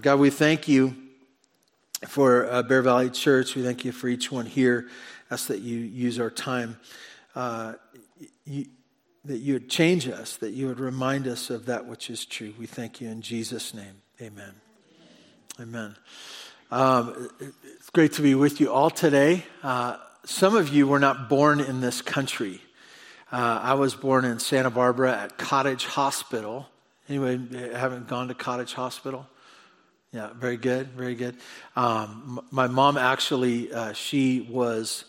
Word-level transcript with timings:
God, 0.00 0.20
we 0.20 0.30
thank 0.30 0.68
you 0.68 0.94
for 2.06 2.46
uh, 2.46 2.62
Bear 2.62 2.82
Valley 2.82 3.10
Church. 3.10 3.56
We 3.56 3.64
thank 3.64 3.84
you 3.84 3.90
for 3.90 4.06
each 4.06 4.30
one 4.30 4.46
here. 4.46 4.88
Ask 5.28 5.48
that 5.48 5.60
you 5.60 5.78
use 5.78 6.20
our 6.20 6.30
time, 6.30 6.78
uh, 7.34 7.74
you, 8.44 8.66
that 9.24 9.38
you 9.38 9.54
would 9.54 9.68
change 9.68 10.06
us, 10.06 10.36
that 10.36 10.50
you 10.50 10.68
would 10.68 10.78
remind 10.78 11.26
us 11.26 11.50
of 11.50 11.66
that 11.66 11.86
which 11.86 12.10
is 12.10 12.24
true. 12.24 12.54
We 12.58 12.66
thank 12.66 13.00
you 13.00 13.08
in 13.08 13.22
Jesus' 13.22 13.74
name. 13.74 14.02
Amen. 14.20 14.54
Amen. 15.60 15.96
Um, 16.70 17.30
it's 17.40 17.90
great 17.90 18.12
to 18.14 18.22
be 18.22 18.36
with 18.36 18.60
you 18.60 18.72
all 18.72 18.90
today. 18.90 19.44
Uh, 19.64 19.96
some 20.24 20.54
of 20.54 20.68
you 20.68 20.86
were 20.86 21.00
not 21.00 21.28
born 21.28 21.58
in 21.58 21.80
this 21.80 22.02
country. 22.02 22.60
Uh, 23.32 23.58
I 23.62 23.74
was 23.74 23.94
born 23.96 24.24
in 24.24 24.38
Santa 24.38 24.70
Barbara 24.70 25.18
at 25.18 25.38
Cottage 25.38 25.86
Hospital. 25.86 26.68
Anyway, 27.08 27.40
haven't 27.74 28.06
gone 28.06 28.28
to 28.28 28.34
Cottage 28.34 28.74
Hospital? 28.74 29.26
Yeah, 30.12 30.30
very 30.32 30.56
good, 30.56 30.88
very 30.88 31.14
good. 31.14 31.36
Um, 31.76 32.40
my 32.50 32.66
mom 32.66 32.96
actually, 32.96 33.72
uh, 33.72 33.92
she 33.92 34.40
was, 34.40 35.04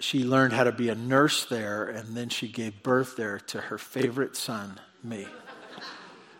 she 0.00 0.24
learned 0.24 0.54
how 0.54 0.64
to 0.64 0.72
be 0.72 0.88
a 0.88 0.94
nurse 0.94 1.44
there, 1.44 1.84
and 1.84 2.16
then 2.16 2.30
she 2.30 2.48
gave 2.48 2.82
birth 2.82 3.16
there 3.16 3.38
to 3.38 3.60
her 3.60 3.76
favorite 3.76 4.34
son, 4.34 4.80
me. 5.02 5.26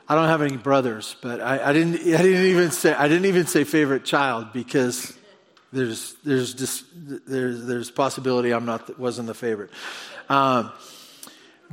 I 0.09 0.15
don't 0.15 0.29
have 0.29 0.43
any 0.43 0.57
brothers, 0.57 1.17
but 1.23 1.41
I, 1.41 1.71
I, 1.71 1.73
didn't. 1.73 1.97
I 1.97 2.23
didn't 2.23 2.47
even 2.47 2.71
say. 2.71 2.93
I 2.93 3.09
didn't 3.09 3.25
even 3.25 3.47
say 3.47 3.65
favorite 3.65 4.05
child 4.05 4.53
because 4.53 5.17
there's 5.73 6.15
there's 6.25 6.53
just 6.53 6.85
there's 7.27 7.65
there's 7.65 7.91
possibility 7.91 8.53
I'm 8.53 8.67
not 8.67 8.99
wasn't 8.99 9.29
the 9.29 9.35
favorite. 9.35 9.71
Um, 10.29 10.73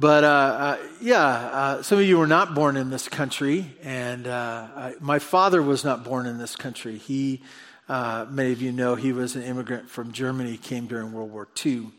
but 0.02 0.24
uh, 0.24 0.28
uh, 0.28 0.78
yeah, 1.00 1.24
uh, 1.24 1.84
some 1.84 2.00
of 2.00 2.06
you 2.06 2.18
were 2.18 2.26
not 2.26 2.56
born 2.56 2.76
in 2.76 2.90
this 2.90 3.08
country, 3.08 3.68
and 3.84 4.26
uh, 4.26 4.68
I, 4.76 4.96
my 5.00 5.20
father 5.20 5.62
was 5.62 5.86
not 5.86 6.04
born 6.04 6.26
in 6.26 6.40
this 6.40 6.56
country. 6.56 6.98
He, 6.98 7.44
uh, 7.88 8.26
many 8.28 8.52
of 8.52 8.64
you 8.64 8.72
know, 8.72 8.96
he 8.96 9.14
was 9.14 9.36
an 9.36 9.44
immigrant 9.44 9.92
from 9.92 10.12
Germany, 10.12 10.58
came 10.58 10.88
during 10.88 11.12
World 11.14 11.32
War 11.32 11.48
II. 11.64 11.92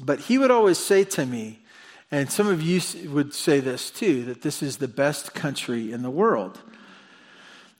But 0.00 0.18
he 0.18 0.38
would 0.38 0.50
always 0.50 0.76
say 0.76 1.04
to 1.04 1.24
me, 1.24 1.60
and 2.10 2.32
some 2.32 2.48
of 2.48 2.62
you 2.62 2.80
would 3.10 3.32
say 3.32 3.60
this 3.60 3.92
too, 3.92 4.24
that 4.24 4.42
this 4.42 4.60
is 4.60 4.78
the 4.78 4.88
best 4.88 5.34
country 5.34 5.92
in 5.92 6.02
the 6.02 6.10
world. 6.10 6.58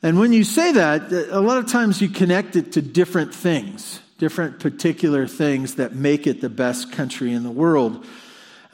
And 0.01 0.21
when 0.21 0.33
you 0.33 0.45
say 0.45 0.71
that, 0.71 1.11
a 1.11 1.41
lot 1.41 1.59
of 1.59 1.67
times 1.67 2.01
you 2.01 2.09
connect 2.09 2.55
it 2.55 2.71
to 2.75 2.83
different 2.83 3.35
things, 3.35 3.99
different 4.17 4.61
particular 4.61 5.27
things 5.27 5.75
that 5.75 5.93
make 5.93 6.29
it 6.29 6.41
the 6.41 6.49
best 6.49 6.93
country 6.93 7.33
in 7.33 7.43
the 7.43 7.51
world. 7.51 8.07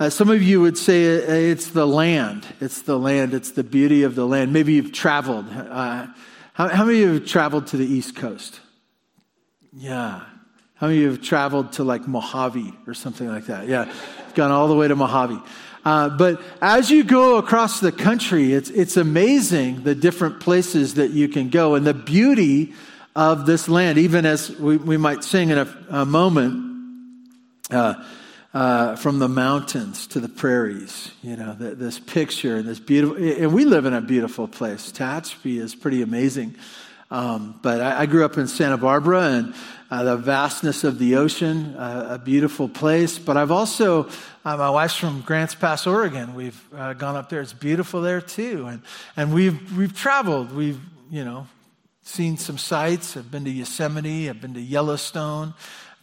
Uh, 0.04 0.10
some 0.10 0.28
of 0.28 0.42
you 0.42 0.60
would 0.60 0.76
say 0.76 1.04
it's 1.04 1.70
the 1.70 1.86
land. 1.86 2.46
It's 2.60 2.82
the 2.82 2.98
land. 2.98 3.32
It's 3.32 3.52
the 3.52 3.64
beauty 3.64 4.02
of 4.02 4.14
the 4.14 4.26
land. 4.26 4.52
Maybe 4.52 4.74
you've 4.74 4.92
traveled. 4.92 5.46
Uh, 5.48 6.08
how, 6.52 6.68
how, 6.68 6.84
many 6.84 7.02
of 7.02 7.08
you 7.08 7.14
have 7.14 7.26
traveled 7.26 7.68
to 7.68 7.78
the 7.78 7.86
East 7.86 8.14
Coast? 8.14 8.60
Yeah. 9.72 10.20
How 10.74 10.88
many 10.88 10.98
of 10.98 11.02
you 11.02 11.10
have 11.12 11.22
traveled 11.22 11.72
to 11.74 11.84
like 11.84 12.06
Mojave 12.06 12.74
or 12.86 12.92
something 12.92 13.26
like 13.26 13.46
that? 13.46 13.66
Yeah. 13.66 13.90
Gone 14.34 14.50
all 14.50 14.68
the 14.68 14.76
way 14.76 14.88
to 14.88 14.94
Mojave. 14.94 15.40
Uh, 15.86 16.10
but 16.10 16.38
as 16.60 16.90
you 16.90 17.02
go 17.02 17.38
across 17.38 17.80
the 17.80 17.90
country, 17.90 18.52
it's, 18.52 18.68
it's 18.68 18.98
amazing 18.98 19.84
the 19.84 19.94
different 19.94 20.38
places 20.38 20.96
that 20.96 21.12
you 21.12 21.28
can 21.28 21.48
go 21.48 21.76
and 21.76 21.86
the 21.86 21.94
beauty 21.94 22.74
of 23.16 23.46
this 23.46 23.70
land, 23.70 23.96
even 23.96 24.26
as 24.26 24.50
we, 24.50 24.76
we 24.76 24.98
might 24.98 25.24
sing 25.24 25.48
in 25.48 25.56
a, 25.56 25.78
a 25.88 26.04
moment. 26.04 26.72
Uh, 28.54 28.94
from 28.94 29.18
the 29.18 29.28
mountains 29.28 30.06
to 30.06 30.20
the 30.20 30.28
prairies. 30.28 31.10
You 31.24 31.34
know, 31.34 31.54
the, 31.54 31.74
this 31.74 31.98
picture 31.98 32.54
and 32.54 32.68
this 32.68 32.78
beautiful, 32.78 33.16
and 33.16 33.52
we 33.52 33.64
live 33.64 33.84
in 33.84 33.94
a 33.94 34.00
beautiful 34.00 34.46
place. 34.46 34.92
Tehachapi 34.92 35.60
is 35.60 35.74
pretty 35.74 36.02
amazing. 36.02 36.54
Um, 37.10 37.58
but 37.62 37.80
I, 37.80 38.02
I, 38.02 38.06
grew 38.06 38.24
up 38.24 38.38
in 38.38 38.46
Santa 38.46 38.76
Barbara 38.76 39.22
and 39.22 39.54
uh, 39.90 40.04
the 40.04 40.16
vastness 40.16 40.84
of 40.84 41.00
the 41.00 41.16
ocean, 41.16 41.74
uh, 41.74 42.10
a 42.10 42.18
beautiful 42.18 42.68
place. 42.68 43.18
But 43.18 43.36
I've 43.36 43.50
also, 43.50 44.04
uh, 44.44 44.56
my 44.56 44.70
wife's 44.70 44.94
from 44.94 45.22
Grants 45.22 45.56
Pass, 45.56 45.84
Oregon. 45.88 46.36
We've 46.36 46.60
uh, 46.72 46.92
gone 46.92 47.16
up 47.16 47.30
there. 47.30 47.40
It's 47.40 47.52
beautiful 47.52 48.02
there 48.02 48.20
too. 48.20 48.66
And, 48.66 48.82
and 49.16 49.34
we've, 49.34 49.76
we've 49.76 49.96
traveled. 49.96 50.54
We've, 50.54 50.80
you 51.10 51.24
know, 51.24 51.48
seen 52.02 52.36
some 52.36 52.58
sights. 52.58 53.16
I've 53.16 53.32
been 53.32 53.46
to 53.46 53.50
Yosemite. 53.50 54.30
I've 54.30 54.40
been 54.40 54.54
to 54.54 54.60
Yellowstone 54.60 55.54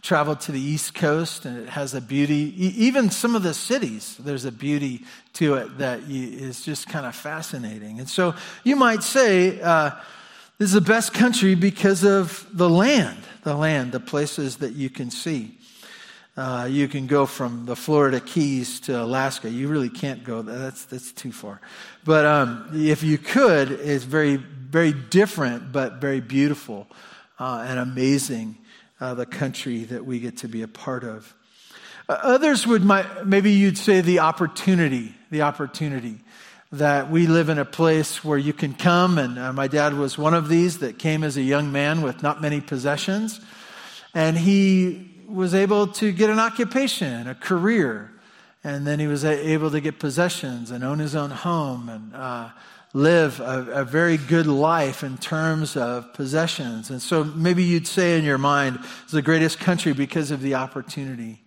traveled 0.01 0.41
to 0.41 0.51
the 0.51 0.59
East 0.59 0.95
Coast, 0.95 1.45
and 1.45 1.57
it 1.59 1.69
has 1.69 1.94
a 1.94 2.01
beauty. 2.01 2.53
Even 2.57 3.09
some 3.09 3.35
of 3.35 3.44
the 3.44 3.53
cities, 3.53 4.17
there's 4.19 4.45
a 4.45 4.51
beauty 4.51 5.06
to 5.34 5.56
it 5.56 5.78
that 5.78 6.00
is 6.09 6.63
just 6.63 6.88
kind 6.88 7.06
of 7.06 7.16
fascinating. 7.16 8.00
And 8.00 8.09
so 8.09 8.34
you 8.63 8.75
might 8.75 9.03
say, 9.03 9.61
uh, 9.61 9.91
this 10.57 10.69
is 10.69 10.73
the 10.73 10.81
best 10.81 11.13
country 11.13 11.56
because 11.56 12.03
of 12.03 12.47
the 12.53 12.69
land, 12.69 13.17
the 13.44 13.56
land, 13.56 13.91
the 13.91 14.00
places 14.00 14.57
that 14.57 14.73
you 14.73 14.90
can 14.90 15.11
see. 15.11 15.57
Uh, 16.38 16.67
you 16.69 16.88
can 16.88 17.07
go 17.07 17.25
from 17.25 17.66
the 17.66 17.75
Florida 17.75 18.19
Keys 18.19 18.79
to 18.81 19.03
Alaska. 19.03 19.50
You 19.50 19.67
really 19.67 19.90
can't 19.90 20.23
go. 20.23 20.41
That's 20.41 20.85
that's 20.85 21.11
too 21.11 21.31
far. 21.31 21.59
But 22.06 22.25
um, 22.25 22.69
if 22.73 23.03
you 23.03 23.17
could, 23.17 23.72
it's 23.72 24.06
very 24.06 24.38
very 24.38 24.94
different, 24.94 25.73
but 25.73 25.95
very 25.95 26.22
beautiful 26.22 26.88
uh, 27.38 27.66
and 27.67 27.79
amazing 27.79 28.57
uh, 29.01 29.16
the 29.16 29.25
country 29.25 29.84
that 29.85 30.06
we 30.06 30.19
get 30.19 30.38
to 30.38 30.47
be 30.47 30.62
a 30.62 30.67
part 30.67 31.03
of. 31.03 31.34
Uh, 32.07 32.19
others 32.22 32.67
would, 32.67 32.84
might, 32.84 33.25
maybe 33.25 33.51
you'd 33.51 33.78
say 33.78 34.00
the 34.00 34.19
opportunity, 34.19 35.16
the 35.31 35.41
opportunity 35.41 36.19
that 36.72 37.11
we 37.11 37.28
live 37.28 37.50
in 37.50 37.57
a 37.57 37.66
place 37.66 38.23
where 38.23 38.38
you 38.38 38.53
can 38.53 38.73
come. 38.73 39.17
And 39.17 39.38
uh, 39.38 39.51
my 39.51 39.67
dad 39.67 39.95
was 39.95 40.17
one 40.17 40.34
of 40.34 40.47
these 40.47 40.79
that 40.79 41.00
came 41.00 41.23
as 41.23 41.35
a 41.35 41.41
young 41.41 41.72
man 41.72 42.01
with 42.01 42.23
not 42.23 42.41
many 42.41 42.61
possessions. 42.61 43.41
And 44.13 44.38
he 44.38 45.09
was 45.28 45.53
able 45.53 45.88
to 45.88 46.11
get 46.11 46.29
an 46.29 46.40
occupation, 46.40 47.28
a 47.28 47.35
career. 47.35 48.11
And 48.63 48.85
then 48.85 49.00
he 49.00 49.07
was 49.07 49.25
able 49.25 49.72
to 49.72 49.81
get 49.81 50.00
possessions 50.00 50.69
and 50.69 50.84
own 50.84 51.00
his 51.00 51.16
own 51.16 51.31
home 51.31 51.90
and 51.90 52.16
uh, 52.16 52.50
live 52.94 53.40
a, 53.40 53.68
a, 53.72 53.85
very 53.85 54.18
good 54.18 54.47
life 54.47 55.03
in 55.03 55.18
terms 55.18 55.78
of 55.78 56.13
possessions. 56.13 56.90
And 56.90 57.02
so 57.02 57.24
maybe 57.24 57.63
you'd 57.63 57.88
say 57.88 58.18
in 58.18 58.25
your 58.25 58.38
mind, 58.38 58.79
it's 59.03 59.13
the 59.13 59.22
greatest 59.22 59.59
country 59.59 59.94
because 59.94 60.29
of 60.29 60.41
the 60.41 60.56
opportunity. 60.56 61.41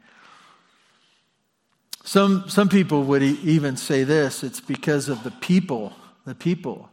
Some, 2.02 2.48
some 2.48 2.68
people 2.68 3.04
would 3.04 3.22
even 3.22 3.76
say 3.76 4.04
this 4.04 4.42
it's 4.42 4.60
because 4.60 5.08
of 5.08 5.22
the 5.22 5.30
people, 5.30 5.92
the 6.24 6.34
people. 6.34 6.88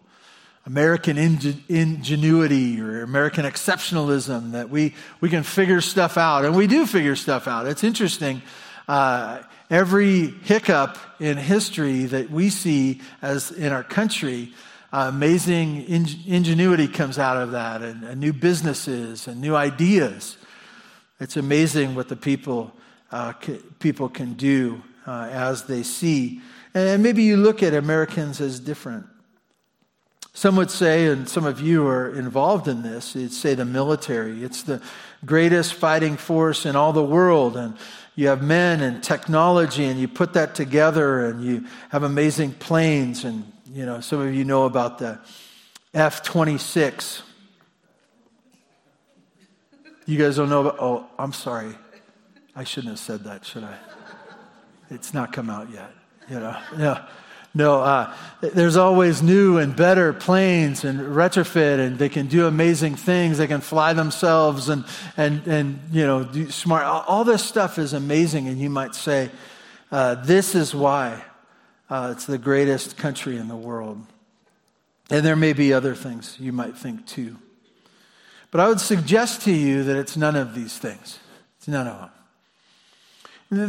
American 0.65 1.17
ingenuity 1.17 2.79
or 2.79 3.01
American 3.01 3.45
exceptionalism 3.45 4.51
that 4.51 4.69
we, 4.69 4.93
we 5.19 5.27
can 5.27 5.41
figure 5.41 5.81
stuff 5.81 6.17
out. 6.17 6.45
And 6.45 6.55
we 6.55 6.67
do 6.67 6.85
figure 6.85 7.15
stuff 7.15 7.47
out. 7.47 7.65
It's 7.65 7.83
interesting. 7.83 8.43
Uh, 8.87 9.41
every 9.71 10.27
hiccup 10.43 10.97
in 11.19 11.37
history 11.37 12.03
that 12.03 12.29
we 12.29 12.49
see 12.49 13.01
as 13.21 13.51
in 13.51 13.71
our 13.71 13.83
country, 13.83 14.51
uh, 14.91 15.05
amazing 15.07 15.83
in- 15.83 16.07
ingenuity 16.27 16.89
comes 16.89 17.17
out 17.17 17.37
of 17.37 17.51
that, 17.51 17.81
and, 17.81 18.03
and, 18.03 18.19
new 18.19 18.33
businesses 18.33 19.27
and 19.27 19.39
new 19.39 19.55
ideas. 19.55 20.37
It's 21.21 21.37
amazing 21.37 21.95
what 21.95 22.09
the 22.09 22.17
people 22.17 22.73
uh, 23.11 23.33
c- 23.41 23.61
people 23.79 24.09
can 24.09 24.33
do 24.33 24.83
uh, 25.07 25.29
as 25.31 25.63
they 25.63 25.83
see. 25.83 26.41
And 26.73 27.01
maybe 27.01 27.23
you 27.23 27.37
look 27.37 27.63
at 27.63 27.73
Americans 27.73 28.41
as 28.41 28.59
different. 28.59 29.05
Some 30.33 30.55
would 30.55 30.71
say, 30.71 31.07
and 31.07 31.27
some 31.27 31.45
of 31.45 31.59
you 31.59 31.85
are 31.87 32.15
involved 32.15 32.67
in 32.69 32.83
this, 32.83 33.15
it's 33.15 33.37
say 33.37 33.53
the 33.53 33.65
military. 33.65 34.43
It's 34.43 34.63
the 34.63 34.81
greatest 35.25 35.73
fighting 35.73 36.15
force 36.15 36.65
in 36.65 36.75
all 36.75 36.93
the 36.93 37.03
world. 37.03 37.57
And 37.57 37.75
you 38.15 38.27
have 38.27 38.43
men 38.43 38.81
and 38.81 39.03
technology 39.03 39.85
and 39.85 39.99
you 39.99 40.07
put 40.07 40.33
that 40.33 40.55
together 40.55 41.25
and 41.25 41.43
you 41.43 41.65
have 41.89 42.03
amazing 42.03 42.51
planes 42.51 43.23
and 43.23 43.51
you 43.71 43.85
know 43.85 44.01
some 44.01 44.21
of 44.21 44.33
you 44.33 44.43
know 44.43 44.65
about 44.65 44.97
the 44.99 45.19
F26 45.93 47.21
you 50.05 50.17
guys 50.17 50.35
don't 50.35 50.49
know 50.49 50.61
about 50.61 50.77
oh 50.79 51.05
I'm 51.17 51.33
sorry. 51.33 51.75
I 52.55 52.65
shouldn't 52.65 52.91
have 52.91 52.99
said 52.99 53.23
that 53.23 53.45
should 53.45 53.63
I? 53.63 53.77
It's 54.89 55.13
not 55.13 55.31
come 55.31 55.49
out 55.49 55.69
yet 55.71 55.91
you 56.29 56.39
know 56.39 56.57
yeah 56.77 57.07
no, 57.53 57.81
uh, 57.81 58.15
there's 58.39 58.77
always 58.77 59.21
new 59.21 59.57
and 59.57 59.75
better 59.75 60.13
planes 60.13 60.85
and 60.85 60.99
retrofit, 60.99 61.85
and 61.85 61.99
they 61.99 62.07
can 62.07 62.27
do 62.27 62.47
amazing 62.47 62.95
things. 62.95 63.37
They 63.37 63.47
can 63.47 63.59
fly 63.59 63.91
themselves 63.91 64.69
and, 64.69 64.85
and, 65.17 65.45
and 65.47 65.79
you 65.91 66.05
know, 66.05 66.31
smart. 66.49 66.85
All 66.85 67.25
this 67.25 67.43
stuff 67.43 67.77
is 67.77 67.91
amazing, 67.91 68.47
and 68.47 68.57
you 68.57 68.69
might 68.69 68.95
say, 68.95 69.29
uh, 69.91 70.15
this 70.15 70.55
is 70.55 70.73
why 70.73 71.21
uh, 71.89 72.13
it's 72.15 72.25
the 72.25 72.37
greatest 72.37 72.95
country 72.95 73.35
in 73.35 73.49
the 73.49 73.55
world. 73.55 74.01
And 75.09 75.25
there 75.25 75.35
may 75.35 75.51
be 75.51 75.73
other 75.73 75.93
things 75.93 76.37
you 76.39 76.53
might 76.53 76.77
think 76.77 77.05
too. 77.05 77.35
But 78.49 78.61
I 78.61 78.69
would 78.69 78.79
suggest 78.79 79.41
to 79.41 79.51
you 79.51 79.83
that 79.83 79.97
it's 79.97 80.15
none 80.15 80.37
of 80.37 80.55
these 80.55 80.77
things. 80.77 81.19
It's 81.57 81.67
none 81.67 81.87
of 81.87 81.99
them. 81.99 82.09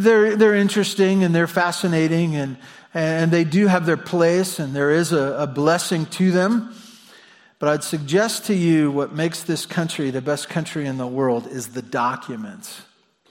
They're, 0.02 0.36
they're 0.36 0.54
interesting 0.54 1.24
and 1.24 1.34
they're 1.34 1.48
fascinating 1.48 2.36
and, 2.36 2.56
and 2.94 3.30
they 3.30 3.44
do 3.44 3.66
have 3.66 3.86
their 3.86 3.96
place 3.96 4.58
and 4.58 4.74
there 4.74 4.90
is 4.90 5.12
a, 5.12 5.36
a 5.38 5.46
blessing 5.46 6.06
to 6.06 6.30
them. 6.30 6.74
But 7.58 7.68
I'd 7.68 7.84
suggest 7.84 8.46
to 8.46 8.54
you 8.54 8.90
what 8.90 9.14
makes 9.14 9.42
this 9.44 9.66
country 9.66 10.10
the 10.10 10.20
best 10.20 10.48
country 10.48 10.86
in 10.86 10.98
the 10.98 11.06
world 11.06 11.46
is 11.46 11.68
the 11.68 11.82
documents. 11.82 12.82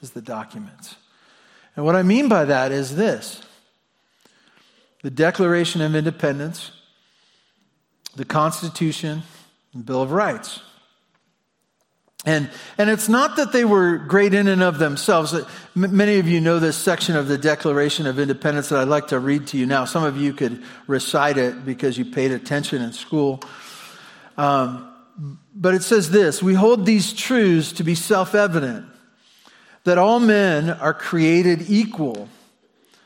Is 0.02 0.12
the 0.12 0.22
documents. 0.22 0.96
And 1.76 1.86
what 1.86 1.96
I 1.96 2.02
mean 2.02 2.28
by 2.28 2.46
that 2.46 2.72
is 2.72 2.96
this 2.96 3.42
the 5.04 5.12
Declaration 5.12 5.82
of 5.82 5.96
Independence, 5.96 6.72
the 8.16 8.26
Constitution, 8.26 9.24
the 9.74 9.84
Bill 9.84 10.02
of 10.02 10.12
Rights. 10.12 10.62
And, 12.24 12.52
and 12.78 12.90
it's 12.90 13.10
not 13.10 13.38
that 13.38 13.52
they 13.52 13.66
were 13.66 13.98
great 13.98 14.36
in 14.36 14.48
and 14.48 14.62
of 14.62 14.78
themselves. 14.78 15.34
Many 15.74 16.20
of 16.20 16.28
you 16.28 16.40
know 16.40 16.60
this 16.60 16.78
section 16.78 17.16
of 17.16 17.28
the 17.28 17.38
Declaration 17.38 18.06
of 18.06 18.20
Independence 18.20 18.70
that 18.70 18.80
I'd 18.80 18.88
like 18.88 19.08
to 19.08 19.20
read 19.20 19.48
to 19.48 19.58
you 19.58 19.66
now. 19.66 19.86
Some 19.86 20.04
of 20.04 20.18
you 20.18 20.32
could 20.34 20.62
recite 20.86 21.38
it 21.38 21.66
because 21.66 21.98
you 21.98 22.06
paid 22.06 22.32
attention 22.32 22.84
in 22.84 22.94
school. 22.94 23.42
Um, 24.38 24.88
but 25.56 25.74
it 25.74 25.82
says 25.82 26.12
this 26.12 26.44
We 26.44 26.54
hold 26.54 26.86
these 26.86 27.12
truths 27.12 27.72
to 27.74 27.84
be 27.84 27.96
self 27.96 28.36
evident 28.36 28.86
that 29.84 29.98
all 29.98 30.20
men 30.20 30.70
are 30.70 30.94
created 30.94 31.70
equal, 31.70 32.30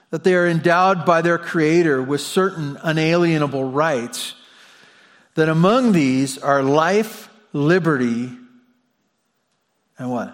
that 0.10 0.26
they 0.26 0.36
are 0.36 0.48
endowed 0.48 1.06
by 1.06 1.22
their 1.22 1.38
Creator 1.38 2.04
with 2.04 2.20
certain 2.20 2.78
unalienable 2.84 3.64
rights, 3.64 4.36
that 5.36 5.48
among 5.48 5.94
these 5.94 6.38
are 6.38 6.62
life, 6.62 7.30
liberty, 7.54 8.30
and 9.98 10.12
what? 10.12 10.34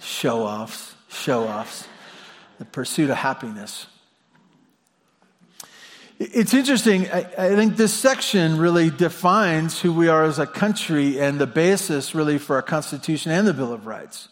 Show 0.00 0.42
offs, 0.42 0.94
show 1.08 1.44
offs, 1.44 1.86
the 2.58 2.64
pursuit 2.64 3.10
of 3.10 3.16
happiness. 3.16 3.86
It's 6.18 6.54
interesting. 6.54 7.10
I, 7.10 7.26
I, 7.36 7.54
think 7.56 7.76
this 7.76 7.92
section 7.92 8.56
really 8.56 8.88
defines 8.88 9.80
who 9.80 9.92
we 9.92 10.08
are 10.08 10.24
as 10.24 10.38
a 10.38 10.46
country 10.46 11.20
and 11.20 11.38
the 11.38 11.46
basis, 11.46 12.14
really, 12.14 12.38
for 12.38 12.56
our 12.56 12.62
Constitution 12.62 13.32
and 13.32 13.46
the 13.46 13.52
Bill 13.52 13.72
of 13.72 13.86
Rights. 13.86 14.28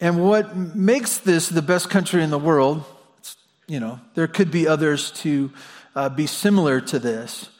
And 0.00 0.24
what 0.24 0.56
makes 0.56 1.18
this 1.18 1.48
the 1.48 1.60
best 1.60 1.90
country 1.90 2.22
in 2.22 2.30
the 2.30 2.38
world, 2.38 2.84
you 3.66 3.78
know, 3.78 4.00
there 4.14 4.26
could 4.26 4.50
be 4.50 4.66
others 4.66 5.10
to 5.22 5.52
uh, 5.94 6.08
be 6.08 6.26
similar 6.26 6.80
to 6.80 6.98
this, 6.98 7.50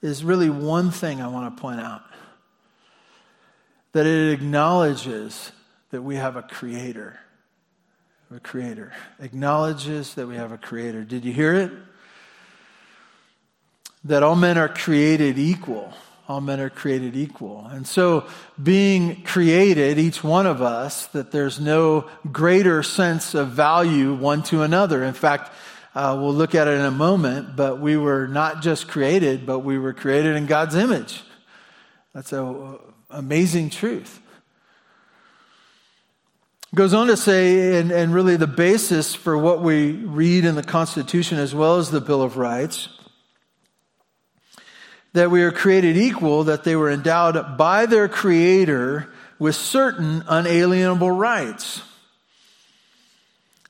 is 0.00 0.24
really 0.24 0.50
one 0.50 0.90
thing 0.90 1.20
I 1.20 1.28
want 1.28 1.54
to 1.54 1.60
point 1.60 1.80
out 1.80 2.02
that 3.94 4.06
it 4.06 4.32
acknowledges 4.32 5.52
that 5.90 6.02
we 6.02 6.16
have 6.16 6.34
a 6.34 6.42
creator. 6.42 7.18
A 8.34 8.40
creator. 8.40 8.92
Acknowledges 9.20 10.14
that 10.14 10.26
we 10.26 10.34
have 10.34 10.50
a 10.50 10.58
creator. 10.58 11.04
Did 11.04 11.24
you 11.24 11.32
hear 11.32 11.54
it? 11.54 11.70
That 14.02 14.24
all 14.24 14.34
men 14.34 14.58
are 14.58 14.68
created 14.68 15.38
equal. 15.38 15.92
All 16.28 16.40
men 16.40 16.58
are 16.58 16.70
created 16.70 17.16
equal. 17.16 17.66
And 17.70 17.86
so, 17.86 18.26
being 18.60 19.22
created, 19.22 19.98
each 19.98 20.24
one 20.24 20.46
of 20.46 20.60
us, 20.60 21.06
that 21.08 21.30
there's 21.30 21.60
no 21.60 22.08
greater 22.32 22.82
sense 22.82 23.34
of 23.34 23.50
value 23.50 24.12
one 24.14 24.42
to 24.44 24.62
another. 24.62 25.04
In 25.04 25.14
fact, 25.14 25.52
uh, 25.94 26.18
we'll 26.18 26.34
look 26.34 26.56
at 26.56 26.66
it 26.66 26.80
in 26.80 26.84
a 26.84 26.90
moment, 26.90 27.54
but 27.54 27.78
we 27.78 27.96
were 27.96 28.26
not 28.26 28.60
just 28.60 28.88
created, 28.88 29.46
but 29.46 29.60
we 29.60 29.78
were 29.78 29.92
created 29.92 30.34
in 30.34 30.46
God's 30.46 30.74
image. 30.74 31.22
That's 32.12 32.32
an 32.32 32.78
amazing 33.14 33.70
truth. 33.70 34.20
Goes 36.74 36.92
on 36.92 37.06
to 37.06 37.16
say, 37.16 37.78
and, 37.78 37.92
and 37.92 38.12
really 38.12 38.36
the 38.36 38.48
basis 38.48 39.14
for 39.14 39.38
what 39.38 39.62
we 39.62 39.92
read 39.92 40.44
in 40.44 40.56
the 40.56 40.62
Constitution 40.62 41.38
as 41.38 41.54
well 41.54 41.76
as 41.76 41.90
the 41.90 42.00
Bill 42.00 42.20
of 42.20 42.36
Rights, 42.36 42.88
that 45.12 45.30
we 45.30 45.42
are 45.42 45.52
created 45.52 45.96
equal, 45.96 46.42
that 46.44 46.64
they 46.64 46.74
were 46.74 46.90
endowed 46.90 47.56
by 47.56 47.86
their 47.86 48.08
Creator 48.08 49.08
with 49.38 49.54
certain 49.54 50.24
unalienable 50.26 51.12
rights. 51.12 51.82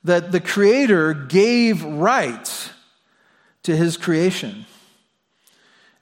That 0.05 0.33
the 0.33 0.41
Creator 0.41 1.13
gave 1.15 1.85
rights 1.85 2.71
to 3.65 3.77
His 3.77 3.99
creation. 3.99 4.65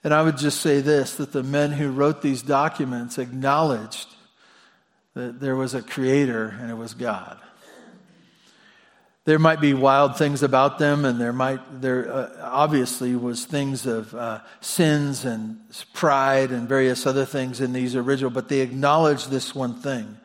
And 0.05 0.13
I 0.13 0.23
would 0.23 0.37
just 0.37 0.61
say 0.61 0.81
this 0.81 1.17
that 1.17 1.33
the 1.33 1.43
men 1.43 1.73
who 1.73 1.91
wrote 1.91 2.23
these 2.23 2.43
documents 2.43 3.19
acknowledged 3.19 4.09
that 5.15 5.41
there 5.41 5.57
was 5.57 5.75
a 5.75 5.83
Creator 5.83 6.57
and 6.61 6.71
it 6.71 6.75
was 6.75 6.95
God. 6.95 7.39
There 9.25 9.39
might 9.39 9.61
be 9.61 9.73
wild 9.73 10.19
things 10.19 10.43
about 10.43 10.81
them, 10.81 11.05
and 11.05 11.21
there 11.21 11.33
might 11.33 11.81
there 11.81 12.13
uh, 12.13 12.31
obviously 12.41 13.15
was 13.15 13.45
things 13.45 13.87
of 13.87 14.13
uh, 14.17 14.41
sins 14.61 15.25
and 15.25 15.61
pride 15.93 16.51
and 16.51 16.69
various 16.69 17.07
other 17.07 17.25
things 17.25 17.61
in 17.61 17.73
these 17.73 17.95
original, 17.95 18.33
but 18.33 18.49
they 18.49 18.61
acknowledge 18.61 19.27
this 19.27 19.55
one 19.55 19.81
thing 19.81 20.17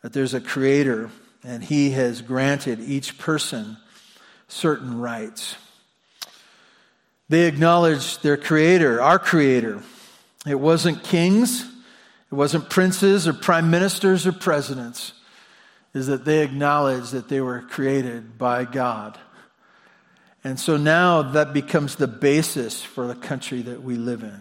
that 0.00 0.14
there's 0.14 0.32
a 0.32 0.40
creator, 0.40 1.10
and 1.44 1.62
he 1.62 1.90
has 1.90 2.22
granted 2.22 2.80
each 2.80 3.18
person 3.18 3.76
certain 4.46 4.98
rights. 4.98 5.56
They 7.28 7.46
acknowledged 7.46 8.22
their 8.22 8.36
creator, 8.36 9.02
our 9.02 9.18
creator. 9.18 9.82
It 10.46 10.58
wasn't 10.58 11.04
kings, 11.04 11.62
it 11.62 12.34
wasn't 12.34 12.70
princes 12.70 13.28
or 13.28 13.32
prime 13.32 13.70
ministers 13.70 14.26
or 14.26 14.32
presidents 14.32 15.12
is 15.94 16.06
that 16.06 16.24
they 16.24 16.42
acknowledged 16.42 17.12
that 17.12 17.28
they 17.28 17.40
were 17.40 17.62
created 17.62 18.38
by 18.38 18.64
God. 18.64 19.18
And 20.44 20.58
so 20.58 20.76
now 20.76 21.22
that 21.22 21.52
becomes 21.52 21.96
the 21.96 22.06
basis 22.06 22.82
for 22.82 23.06
the 23.06 23.14
country 23.14 23.62
that 23.62 23.82
we 23.82 23.96
live 23.96 24.22
in. 24.22 24.40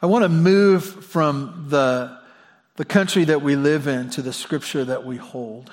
I 0.00 0.06
want 0.06 0.24
to 0.24 0.28
move 0.28 0.84
from 1.04 1.66
the, 1.68 2.18
the 2.76 2.84
country 2.84 3.24
that 3.24 3.42
we 3.42 3.54
live 3.54 3.86
in 3.86 4.10
to 4.10 4.22
the 4.22 4.32
scripture 4.32 4.84
that 4.84 5.04
we 5.04 5.16
hold 5.16 5.70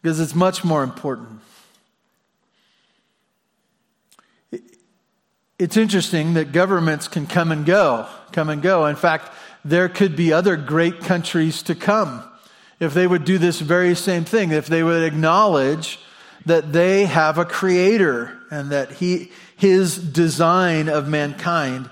because 0.00 0.20
it's 0.20 0.34
much 0.34 0.62
more 0.62 0.84
important. 0.84 1.40
It's 5.60 5.76
interesting 5.76 6.32
that 6.34 6.52
governments 6.52 7.06
can 7.06 7.26
come 7.26 7.52
and 7.52 7.66
go, 7.66 8.06
come 8.32 8.48
and 8.48 8.62
go. 8.62 8.86
In 8.86 8.96
fact, 8.96 9.30
there 9.62 9.90
could 9.90 10.16
be 10.16 10.32
other 10.32 10.56
great 10.56 11.00
countries 11.00 11.62
to 11.64 11.74
come 11.74 12.24
if 12.80 12.94
they 12.94 13.06
would 13.06 13.26
do 13.26 13.36
this 13.36 13.60
very 13.60 13.94
same 13.94 14.24
thing, 14.24 14.52
if 14.52 14.68
they 14.68 14.82
would 14.82 15.02
acknowledge 15.02 15.98
that 16.46 16.72
they 16.72 17.04
have 17.04 17.36
a 17.36 17.44
creator 17.44 18.38
and 18.50 18.70
that 18.70 18.90
he, 18.90 19.30
his 19.54 19.98
design 19.98 20.88
of 20.88 21.08
mankind 21.08 21.90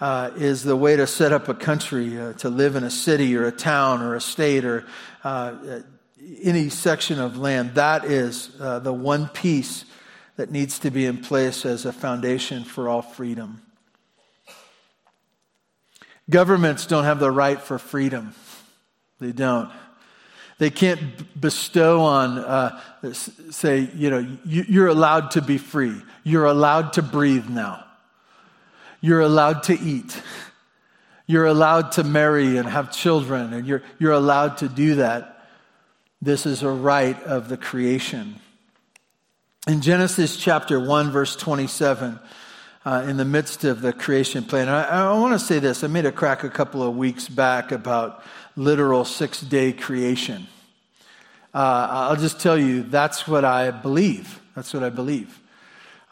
uh, 0.00 0.30
is 0.34 0.62
the 0.62 0.74
way 0.74 0.96
to 0.96 1.06
set 1.06 1.34
up 1.34 1.50
a 1.50 1.54
country, 1.54 2.18
uh, 2.18 2.32
to 2.32 2.48
live 2.48 2.76
in 2.76 2.82
a 2.82 2.90
city 2.90 3.36
or 3.36 3.46
a 3.46 3.52
town 3.52 4.00
or 4.00 4.14
a 4.14 4.22
state 4.22 4.64
or 4.64 4.86
uh, 5.22 5.54
any 6.42 6.70
section 6.70 7.20
of 7.20 7.36
land. 7.36 7.74
That 7.74 8.06
is 8.06 8.56
uh, 8.58 8.78
the 8.78 8.94
one 8.94 9.28
piece 9.28 9.84
that 10.36 10.50
needs 10.50 10.78
to 10.80 10.90
be 10.90 11.06
in 11.06 11.18
place 11.18 11.64
as 11.64 11.84
a 11.84 11.92
foundation 11.92 12.64
for 12.64 12.88
all 12.88 13.02
freedom. 13.02 13.62
Governments 16.28 16.86
don't 16.86 17.04
have 17.04 17.20
the 17.20 17.30
right 17.30 17.60
for 17.60 17.78
freedom. 17.78 18.34
They 19.20 19.32
don't. 19.32 19.70
They 20.58 20.70
can't 20.70 21.38
bestow 21.38 22.00
on, 22.00 22.38
uh, 22.38 22.80
say, 23.12 23.88
you 23.94 24.10
know, 24.10 24.38
you're 24.44 24.88
allowed 24.88 25.32
to 25.32 25.42
be 25.42 25.58
free. 25.58 26.00
You're 26.24 26.46
allowed 26.46 26.94
to 26.94 27.02
breathe 27.02 27.48
now. 27.48 27.84
You're 29.00 29.20
allowed 29.20 29.64
to 29.64 29.78
eat. 29.78 30.20
You're 31.26 31.46
allowed 31.46 31.92
to 31.92 32.04
marry 32.04 32.56
and 32.56 32.68
have 32.68 32.90
children, 32.90 33.52
and 33.52 33.66
you're, 33.66 33.82
you're 33.98 34.12
allowed 34.12 34.58
to 34.58 34.68
do 34.68 34.96
that. 34.96 35.46
This 36.22 36.46
is 36.46 36.62
a 36.62 36.70
right 36.70 37.22
of 37.24 37.48
the 37.48 37.56
creation. 37.56 38.40
In 39.68 39.80
Genesis 39.80 40.36
chapter 40.36 40.78
1, 40.78 41.10
verse 41.10 41.34
27, 41.34 42.20
uh, 42.84 43.04
in 43.08 43.16
the 43.16 43.24
midst 43.24 43.64
of 43.64 43.80
the 43.80 43.92
creation 43.92 44.44
plan. 44.44 44.68
I, 44.68 44.84
I 44.84 45.18
want 45.18 45.32
to 45.32 45.44
say 45.44 45.58
this. 45.58 45.82
I 45.82 45.88
made 45.88 46.06
a 46.06 46.12
crack 46.12 46.44
a 46.44 46.48
couple 46.48 46.84
of 46.84 46.96
weeks 46.96 47.28
back 47.28 47.72
about 47.72 48.22
literal 48.54 49.04
six 49.04 49.40
day 49.40 49.72
creation. 49.72 50.46
Uh, 51.52 51.88
I'll 51.90 52.14
just 52.14 52.38
tell 52.38 52.56
you, 52.56 52.84
that's 52.84 53.26
what 53.26 53.44
I 53.44 53.72
believe. 53.72 54.40
That's 54.54 54.72
what 54.72 54.84
I 54.84 54.88
believe. 54.88 55.36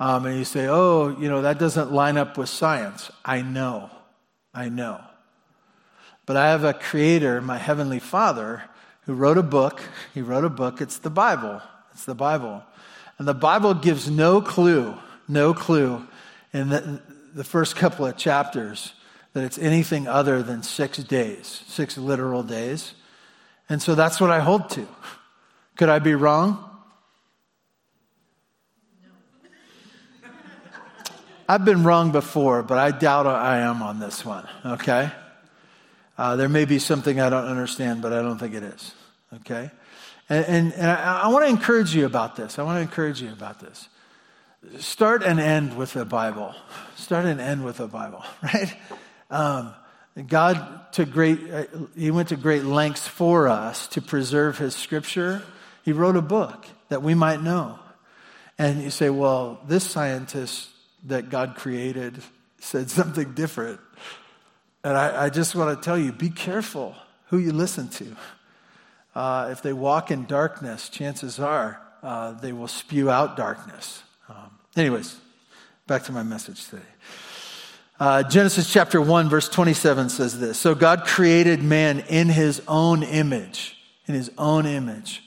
Um, 0.00 0.26
and 0.26 0.37
you 0.37 0.44
say, 0.44 0.66
oh, 0.66 1.16
you 1.16 1.28
know, 1.28 1.42
that 1.42 1.61
doesn't 1.61 1.92
line 1.92 2.16
up 2.16 2.37
with 2.37 2.49
science. 2.49 3.08
I 3.25 3.42
know. 3.42 3.88
I 4.52 4.68
know. 4.68 5.00
But 6.26 6.37
I 6.37 6.49
have 6.49 6.64
a 6.64 6.75
creator, 6.75 7.40
my 7.40 7.58
heavenly 7.58 8.00
father, 8.00 8.64
who 9.02 9.14
wrote 9.14 9.38
a 9.38 9.44
book. 9.44 9.80
He 10.12 10.23
wrote 10.23 10.44
a 10.44 10.50
book. 10.50 10.80
It's 10.80 10.99
the 10.99 11.08
Bible. 11.08 11.62
It's 11.92 12.04
the 12.04 12.16
Bible. 12.16 12.64
And 13.18 13.28
the 13.28 13.35
Bible 13.35 13.75
gives 13.75 14.11
no 14.11 14.40
clue, 14.40 14.94
no 15.28 15.54
clue 15.54 16.06
in 16.52 16.68
the, 16.68 17.00
the 17.35 17.44
first 17.44 17.76
couple 17.76 18.06
of 18.06 18.16
chapters 18.16 18.92
that 19.35 19.44
it's 19.44 19.59
anything 19.59 20.06
other 20.06 20.42
than 20.42 20.62
six 20.62 20.99
days, 20.99 21.62
six 21.66 21.99
literal 21.99 22.42
days. 22.42 22.94
And 23.68 23.83
so 23.83 23.94
that's 23.94 24.21
what 24.21 24.30
I 24.30 24.40
hold 24.40 24.71
to. 24.71 24.87
Could 25.76 25.88
I 25.88 25.99
be 25.99 26.14
wrong? 26.14 26.71
I've 31.49 31.64
been 31.64 31.83
wrong 31.83 32.12
before, 32.12 32.62
but 32.62 32.78
I 32.78 32.92
doubt 32.92 33.26
I 33.26 33.59
am 33.59 33.83
on 33.83 33.99
this 33.99 34.25
one, 34.25 34.47
okay? 34.64 35.11
Uh, 36.16 36.37
there 36.37 36.49
may 36.49 36.64
be 36.64 36.78
something 36.78 37.21
I 37.21 37.28
don't 37.28 37.47
understand, 37.47 38.02
but 38.02 38.12
I 38.12 38.23
don't 38.23 38.38
think 38.38 38.54
it 38.54 38.62
is, 38.62 38.94
okay? 39.37 39.71
And, 40.28 40.45
and, 40.47 40.73
and 40.75 40.90
I, 40.90 41.23
I 41.25 41.28
want 41.28 41.45
to 41.45 41.50
encourage 41.50 41.95
you 41.95 42.07
about 42.07 42.37
this. 42.37 42.59
I 42.59 42.62
want 42.62 42.76
to 42.78 42.83
encourage 42.83 43.21
you 43.21 43.33
about 43.33 43.61
this. 43.61 43.88
Start 44.78 45.23
and 45.23 45.38
end 45.38 45.76
with 45.76 45.93
the 45.93 46.04
Bible. 46.04 46.54
Start 46.97 47.26
and 47.26 47.40
end 47.40 47.64
with 47.64 47.76
the 47.76 47.87
Bible, 47.87 48.25
right? 48.43 48.75
Um, 49.31 49.75
God 50.26 50.93
took 50.93 51.11
great, 51.11 51.38
uh, 51.50 51.64
He 51.97 52.11
went 52.11 52.28
to 52.28 52.37
great 52.37 52.64
lengths 52.64 53.07
for 53.07 53.49
us 53.49 53.87
to 53.88 54.00
preserve 54.00 54.59
His 54.59 54.75
scripture. 54.75 55.43
He 55.83 55.93
wrote 55.93 56.16
a 56.16 56.23
book 56.23 56.64
that 56.88 57.02
we 57.02 57.14
might 57.14 57.43
know. 57.43 57.78
And 58.59 58.83
you 58.83 58.90
say, 58.90 59.11
well, 59.11 59.61
this 59.66 59.85
scientist 59.85 60.69
that 61.04 61.28
God 61.28 61.57
created 61.57 62.23
said 62.61 62.90
something 62.90 63.35
different. 63.35 63.81
And 64.83 64.97
I, 64.97 65.25
I 65.25 65.28
just 65.31 65.54
want 65.54 65.76
to 65.76 65.85
tell 65.85 65.99
you 65.99 66.12
be 66.12 66.31
careful 66.31 66.95
who 67.26 67.38
you 67.38 67.52
listen 67.52 67.88
to. 67.88 68.16
Uh, 69.14 69.49
if 69.52 69.62
they 69.62 69.73
walk 69.73 70.11
in 70.11 70.25
darkness, 70.25 70.88
chances 70.88 71.38
are 71.38 71.80
uh, 72.04 72.33
they 72.33 72.52
will 72.52 72.68
spew 72.68 73.11
out 73.11 73.37
darkness. 73.37 74.02
Um, 74.28 74.50
anyways, 74.76 75.16
back 75.87 76.04
to 76.04 76.12
my 76.12 76.23
message 76.23 76.68
today. 76.68 76.83
Uh, 77.99 78.23
Genesis 78.25 78.71
chapter 78.71 79.00
1, 79.00 79.28
verse 79.28 79.49
27 79.49 80.11
says 80.11 80.38
this 80.38 80.59
So 80.59 80.75
God 80.75 81.04
created 81.06 81.62
man 81.62 82.00
in 82.00 82.28
his 82.28 82.61
own 82.68 83.02
image. 83.02 83.78
In 84.06 84.14
his 84.14 84.30
own 84.37 84.66
image. 84.66 85.23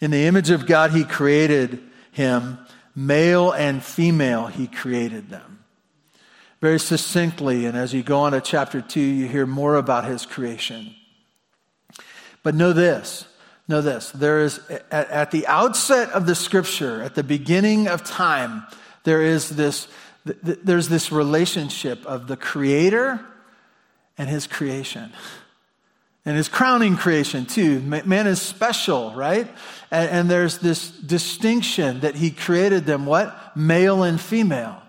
In 0.00 0.10
the 0.10 0.26
image 0.26 0.50
of 0.50 0.66
God, 0.66 0.90
he 0.90 1.04
created 1.04 1.80
him. 2.12 2.58
Male 2.94 3.52
and 3.52 3.82
female, 3.82 4.48
he 4.48 4.66
created 4.66 5.30
them. 5.30 5.64
Very 6.60 6.78
succinctly, 6.78 7.64
and 7.64 7.74
as 7.74 7.94
you 7.94 8.02
go 8.02 8.20
on 8.20 8.32
to 8.32 8.40
chapter 8.42 8.82
2, 8.82 9.00
you 9.00 9.28
hear 9.28 9.46
more 9.46 9.76
about 9.76 10.04
his 10.04 10.26
creation. 10.26 10.94
But 12.42 12.54
know 12.54 12.72
this 12.72 13.26
know 13.70 13.80
this 13.80 14.10
there 14.10 14.40
is, 14.40 14.58
at, 14.90 15.08
at 15.10 15.30
the 15.30 15.46
outset 15.46 16.10
of 16.10 16.26
the 16.26 16.34
scripture, 16.34 17.00
at 17.02 17.14
the 17.14 17.22
beginning 17.22 17.88
of 17.88 18.04
time, 18.04 18.64
there 19.04 19.22
is 19.22 19.48
this, 19.50 19.88
there's 20.24 20.88
this 20.88 21.10
relationship 21.10 22.04
of 22.04 22.26
the 22.26 22.36
creator 22.36 23.24
and 24.18 24.28
his 24.28 24.46
creation. 24.46 25.10
And 26.26 26.36
his 26.36 26.48
crowning 26.48 26.98
creation, 26.98 27.46
too. 27.46 27.80
Man 27.80 28.26
is 28.26 28.42
special, 28.42 29.12
right? 29.12 29.48
And, 29.90 30.10
and, 30.10 30.30
there's 30.30 30.58
this 30.58 30.90
distinction 30.90 32.00
that 32.00 32.14
he 32.14 32.30
created 32.30 32.84
them 32.84 33.06
what? 33.06 33.56
Male 33.56 34.02
and 34.02 34.20
female. 34.20 34.82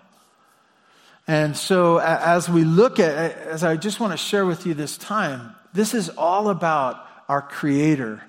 And 1.26 1.56
so, 1.56 1.96
as 1.96 2.50
we 2.50 2.64
look 2.64 3.00
at, 3.00 3.38
as 3.38 3.64
I 3.64 3.76
just 3.76 3.98
want 3.98 4.12
to 4.12 4.18
share 4.18 4.44
with 4.44 4.66
you 4.66 4.74
this 4.74 4.98
time, 4.98 5.54
this 5.72 5.94
is 5.94 6.10
all 6.10 6.50
about 6.50 7.06
our 7.28 7.42
creator 7.42 8.22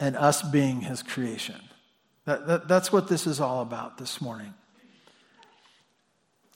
and 0.00 0.16
us 0.16 0.42
being 0.42 0.80
his 0.80 1.02
creation. 1.02 1.60
That, 2.24 2.46
that, 2.46 2.68
that's 2.68 2.92
what 2.92 3.08
this 3.08 3.26
is 3.26 3.40
all 3.40 3.62
about 3.62 3.98
this 3.98 4.20
morning. 4.20 4.54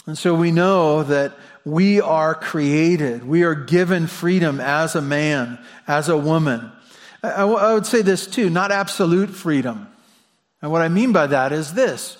And 0.06 0.16
so 0.16 0.34
we 0.34 0.50
know 0.50 1.02
that 1.02 1.34
we 1.66 2.00
are 2.00 2.34
created. 2.34 3.24
We 3.24 3.42
are 3.42 3.54
given 3.54 4.06
freedom 4.06 4.58
as 4.58 4.94
a 4.94 5.02
man, 5.02 5.58
as 5.86 6.08
a 6.08 6.16
woman. 6.16 6.72
I, 7.22 7.42
I 7.42 7.74
would 7.74 7.84
say 7.84 8.00
this 8.00 8.26
too, 8.26 8.48
not 8.48 8.72
absolute 8.72 9.30
freedom. 9.30 9.88
And 10.62 10.72
what 10.72 10.82
I 10.82 10.88
mean 10.88 11.12
by 11.12 11.26
that 11.26 11.52
is 11.52 11.74
this 11.74 12.16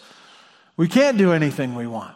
we 0.76 0.86
can't 0.86 1.16
do 1.16 1.32
anything 1.32 1.74
we 1.74 1.86
want. 1.86 2.14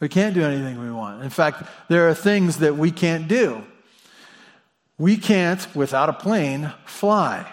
We 0.00 0.08
can't 0.08 0.34
do 0.34 0.42
anything 0.42 0.80
we 0.80 0.90
want. 0.90 1.22
In 1.22 1.30
fact, 1.30 1.62
there 1.88 2.08
are 2.08 2.14
things 2.14 2.58
that 2.58 2.76
we 2.76 2.90
can't 2.90 3.26
do. 3.26 3.64
We 4.98 5.16
can't, 5.16 5.66
without 5.76 6.08
a 6.08 6.12
plane, 6.12 6.72
fly. 6.84 7.46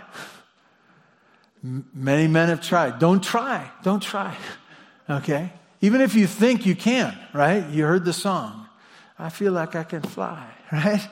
Many 1.62 2.28
men 2.28 2.50
have 2.50 2.62
tried. 2.62 3.00
Don't 3.00 3.24
try. 3.24 3.70
Don't 3.84 4.02
try. 4.02 4.36
Okay? 5.10 5.52
Even 5.82 6.02
if 6.02 6.16
you 6.16 6.26
think 6.26 6.66
you 6.66 6.76
can, 6.76 7.18
right? 7.34 7.68
You 7.70 7.86
heard 7.86 8.06
the 8.06 8.14
song. 8.14 8.68
I 9.18 9.30
feel 9.30 9.54
like 9.54 9.76
I 9.76 9.84
can 9.84 10.02
fly, 10.02 10.48
right? 10.72 11.08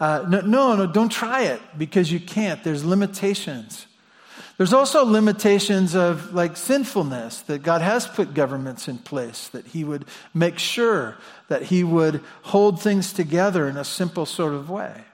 Uh, 0.00 0.24
no, 0.28 0.40
no, 0.40 0.76
no, 0.76 0.86
don't 0.86 1.10
try 1.10 1.42
it 1.42 1.60
because 1.76 2.10
you 2.10 2.20
can't. 2.20 2.62
There's 2.64 2.84
limitations. 2.84 3.86
There's 4.56 4.72
also 4.72 5.04
limitations 5.04 5.94
of 5.94 6.34
like 6.34 6.56
sinfulness 6.56 7.40
that 7.42 7.62
God 7.62 7.82
has 7.82 8.06
put 8.06 8.34
governments 8.34 8.88
in 8.88 8.98
place 8.98 9.48
that 9.48 9.66
He 9.66 9.84
would 9.84 10.04
make 10.34 10.58
sure 10.58 11.16
that 11.48 11.62
He 11.62 11.84
would 11.84 12.22
hold 12.42 12.80
things 12.80 13.12
together 13.12 13.68
in 13.68 13.76
a 13.76 13.84
simple 13.84 14.26
sort 14.26 14.54
of 14.54 14.70
way. 14.70 15.04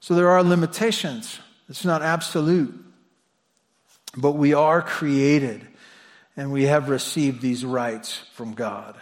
So 0.00 0.14
there 0.14 0.30
are 0.30 0.42
limitations. 0.42 1.38
It's 1.68 1.84
not 1.84 2.02
absolute. 2.02 2.74
But 4.16 4.32
we 4.32 4.54
are 4.54 4.82
created 4.82 5.66
and 6.36 6.50
we 6.50 6.64
have 6.64 6.88
received 6.88 7.42
these 7.42 7.64
rights 7.64 8.22
from 8.32 8.54
God. 8.54 8.96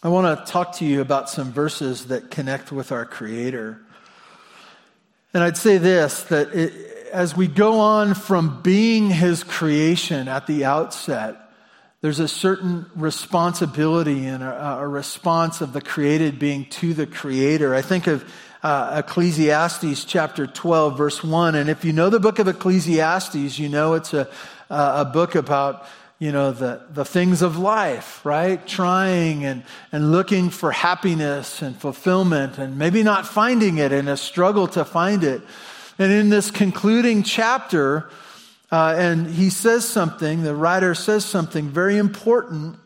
I 0.00 0.08
want 0.08 0.38
to 0.38 0.50
talk 0.50 0.76
to 0.76 0.84
you 0.84 1.00
about 1.00 1.28
some 1.28 1.50
verses 1.50 2.06
that 2.06 2.30
connect 2.30 2.70
with 2.70 2.92
our 2.92 3.04
Creator. 3.04 3.80
And 5.34 5.42
I'd 5.42 5.56
say 5.56 5.78
this 5.78 6.22
that 6.24 6.54
it, 6.54 6.72
as 7.12 7.36
we 7.36 7.48
go 7.48 7.80
on 7.80 8.14
from 8.14 8.62
being 8.62 9.10
His 9.10 9.42
creation 9.42 10.28
at 10.28 10.46
the 10.46 10.64
outset, 10.64 11.47
there's 12.00 12.20
a 12.20 12.28
certain 12.28 12.86
responsibility 12.94 14.26
and 14.26 14.42
a, 14.42 14.78
a 14.80 14.88
response 14.88 15.60
of 15.60 15.72
the 15.72 15.80
created 15.80 16.38
being 16.38 16.64
to 16.66 16.94
the 16.94 17.06
Creator. 17.06 17.74
I 17.74 17.82
think 17.82 18.06
of 18.06 18.24
uh, 18.62 19.02
Ecclesiastes 19.04 20.04
chapter 20.04 20.46
12, 20.46 20.96
verse 20.96 21.24
1. 21.24 21.56
And 21.56 21.68
if 21.68 21.84
you 21.84 21.92
know 21.92 22.08
the 22.08 22.20
book 22.20 22.38
of 22.38 22.46
Ecclesiastes, 22.46 23.58
you 23.58 23.68
know 23.68 23.94
it's 23.94 24.14
a, 24.14 24.28
a 24.70 25.04
book 25.04 25.34
about 25.34 25.86
you 26.20 26.32
know 26.32 26.50
the, 26.50 26.82
the 26.90 27.04
things 27.04 27.42
of 27.42 27.58
life 27.58 28.26
right 28.26 28.66
trying 28.66 29.44
and, 29.44 29.62
and 29.92 30.10
looking 30.10 30.50
for 30.50 30.72
happiness 30.72 31.62
and 31.62 31.76
fulfillment 31.76 32.58
and 32.58 32.76
maybe 32.76 33.04
not 33.04 33.24
finding 33.24 33.78
it 33.78 33.92
and 33.92 34.08
a 34.08 34.16
struggle 34.16 34.66
to 34.66 34.84
find 34.84 35.22
it 35.22 35.40
and 35.96 36.10
in 36.10 36.28
this 36.28 36.50
concluding 36.50 37.22
chapter 37.22 38.10
uh, 38.70 38.94
and 38.96 39.26
he 39.26 39.50
says 39.50 39.88
something 39.88 40.42
the 40.42 40.54
writer 40.54 40.94
says 40.94 41.24
something 41.24 41.68
very 41.68 41.96
important 41.96 42.78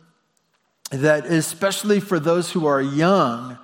that 0.90 1.26
especially 1.26 2.00
for 2.00 2.20
those 2.20 2.52
who 2.52 2.66
are 2.66 2.80
young 2.80 3.58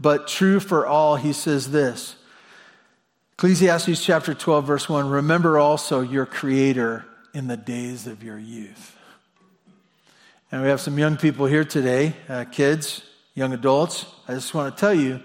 but 0.00 0.28
true 0.28 0.60
for 0.60 0.86
all, 0.86 1.16
he 1.16 1.32
says 1.32 1.70
this 1.70 2.16
Ecclesiastes 3.34 4.04
chapter 4.04 4.34
12, 4.34 4.66
verse 4.66 4.88
1 4.88 5.08
Remember 5.08 5.58
also 5.58 6.00
your 6.00 6.26
Creator 6.26 7.04
in 7.34 7.46
the 7.46 7.56
days 7.56 8.06
of 8.06 8.22
your 8.22 8.38
youth. 8.38 8.96
And 10.50 10.62
we 10.62 10.68
have 10.68 10.80
some 10.80 10.98
young 10.98 11.16
people 11.16 11.46
here 11.46 11.64
today, 11.64 12.14
uh, 12.28 12.44
kids, 12.44 13.02
young 13.34 13.52
adults. 13.52 14.06
I 14.26 14.34
just 14.34 14.54
want 14.54 14.74
to 14.74 14.80
tell 14.80 14.94
you 14.94 15.20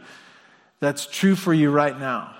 that's 0.79 1.05
true 1.05 1.35
for 1.35 1.53
you 1.53 1.71
right 1.71 1.97
now. 1.97 2.35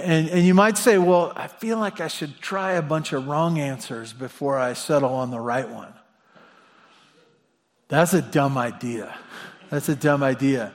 And, 0.00 0.30
and, 0.30 0.46
you 0.46 0.54
might 0.54 0.78
say, 0.78 0.98
well, 0.98 1.32
I 1.34 1.48
feel 1.48 1.78
like 1.78 2.00
I 2.00 2.08
should 2.08 2.40
try 2.40 2.72
a 2.72 2.82
bunch 2.82 3.12
of 3.12 3.26
wrong 3.26 3.58
answers 3.58 4.12
before 4.12 4.58
I 4.58 4.74
settle 4.74 5.12
on 5.14 5.30
the 5.30 5.40
right 5.40 5.68
one. 5.68 5.92
That's 7.88 8.14
a 8.14 8.22
dumb 8.22 8.56
idea. 8.56 9.14
That's 9.70 9.88
a 9.88 9.96
dumb 9.96 10.22
idea. 10.22 10.72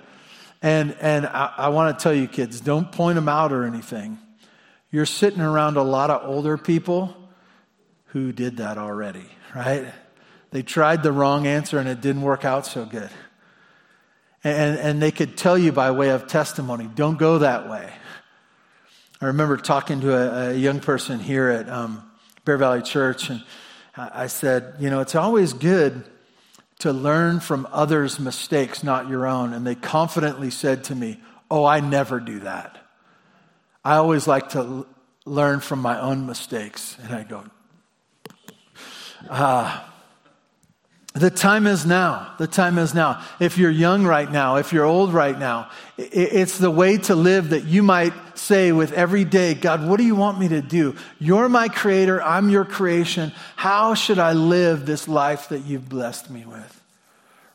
And, 0.61 0.95
and 0.99 1.25
I, 1.25 1.53
I 1.57 1.69
want 1.69 1.97
to 1.97 2.03
tell 2.03 2.13
you, 2.13 2.27
kids, 2.27 2.59
don't 2.61 2.91
point 2.91 3.15
them 3.15 3.29
out 3.29 3.51
or 3.51 3.63
anything. 3.63 4.19
You're 4.91 5.05
sitting 5.05 5.41
around 5.41 5.77
a 5.77 5.83
lot 5.83 6.09
of 6.09 6.27
older 6.29 6.57
people 6.57 7.15
who 8.07 8.31
did 8.31 8.57
that 8.57 8.77
already, 8.77 9.25
right? 9.55 9.85
They 10.51 10.63
tried 10.63 11.03
the 11.03 11.11
wrong 11.11 11.45
answer 11.45 11.77
and 11.77 11.89
it 11.89 12.01
didn't 12.01 12.21
work 12.21 12.45
out 12.45 12.65
so 12.65 12.85
good. 12.85 13.09
And, 14.43 14.79
and 14.79 15.01
they 15.01 15.11
could 15.11 15.37
tell 15.37 15.57
you 15.57 15.71
by 15.71 15.91
way 15.91 16.09
of 16.09 16.27
testimony, 16.27 16.89
don't 16.93 17.17
go 17.17 17.39
that 17.39 17.69
way. 17.69 17.91
I 19.19 19.25
remember 19.25 19.57
talking 19.57 20.01
to 20.01 20.13
a, 20.15 20.51
a 20.51 20.53
young 20.53 20.79
person 20.79 21.19
here 21.19 21.49
at 21.49 21.67
um, 21.69 22.03
Bear 22.45 22.57
Valley 22.57 22.83
Church, 22.83 23.31
and 23.31 23.43
I 23.95 24.27
said, 24.27 24.75
you 24.79 24.91
know, 24.91 24.99
it's 24.99 25.15
always 25.15 25.53
good 25.53 26.03
to 26.79 26.93
learn 26.93 27.39
from 27.39 27.67
others' 27.71 28.19
mistakes, 28.19 28.83
not 28.83 29.09
your 29.09 29.25
own. 29.25 29.53
And 29.53 29.65
they 29.65 29.73
confidently 29.73 30.51
said 30.51 30.83
to 30.85 30.95
me, 30.95 31.19
Oh, 31.49 31.65
I 31.65 31.79
never 31.79 32.19
do 32.19 32.39
that. 32.41 32.77
I 33.83 33.95
always 33.95 34.27
like 34.27 34.49
to 34.49 34.59
l- 34.59 34.87
learn 35.25 35.61
from 35.61 35.79
my 35.79 35.99
own 35.99 36.25
mistakes. 36.27 36.97
And 37.01 37.15
I 37.15 37.23
go, 37.23 37.43
Ah. 39.29 39.96
The 41.17 41.31
time 41.31 41.65
is 41.65 41.83
now. 41.83 42.31
The 42.37 42.45
time 42.45 42.77
is 42.77 42.93
now. 42.93 43.23
If 43.39 43.57
you're 43.57 43.71
young 43.71 44.05
right 44.05 44.31
now, 44.31 44.57
if 44.57 44.71
you're 44.71 44.85
old 44.85 45.11
right 45.13 45.37
now, 45.37 45.71
it's 45.97 46.59
the 46.59 46.69
way 46.69 46.97
to 46.97 47.15
live 47.15 47.49
that 47.49 47.63
you 47.63 47.81
might 47.81 48.13
say 48.37 48.71
with 48.71 48.93
every 48.93 49.23
day, 49.23 49.55
God, 49.55 49.87
what 49.87 49.97
do 49.97 50.03
you 50.03 50.15
want 50.15 50.39
me 50.39 50.49
to 50.49 50.61
do? 50.61 50.95
You're 51.17 51.49
my 51.49 51.69
creator. 51.69 52.21
I'm 52.21 52.51
your 52.51 52.65
creation. 52.65 53.31
How 53.55 53.95
should 53.95 54.19
I 54.19 54.33
live 54.33 54.85
this 54.85 55.07
life 55.07 55.49
that 55.49 55.65
you've 55.65 55.89
blessed 55.89 56.29
me 56.29 56.45
with? 56.45 56.83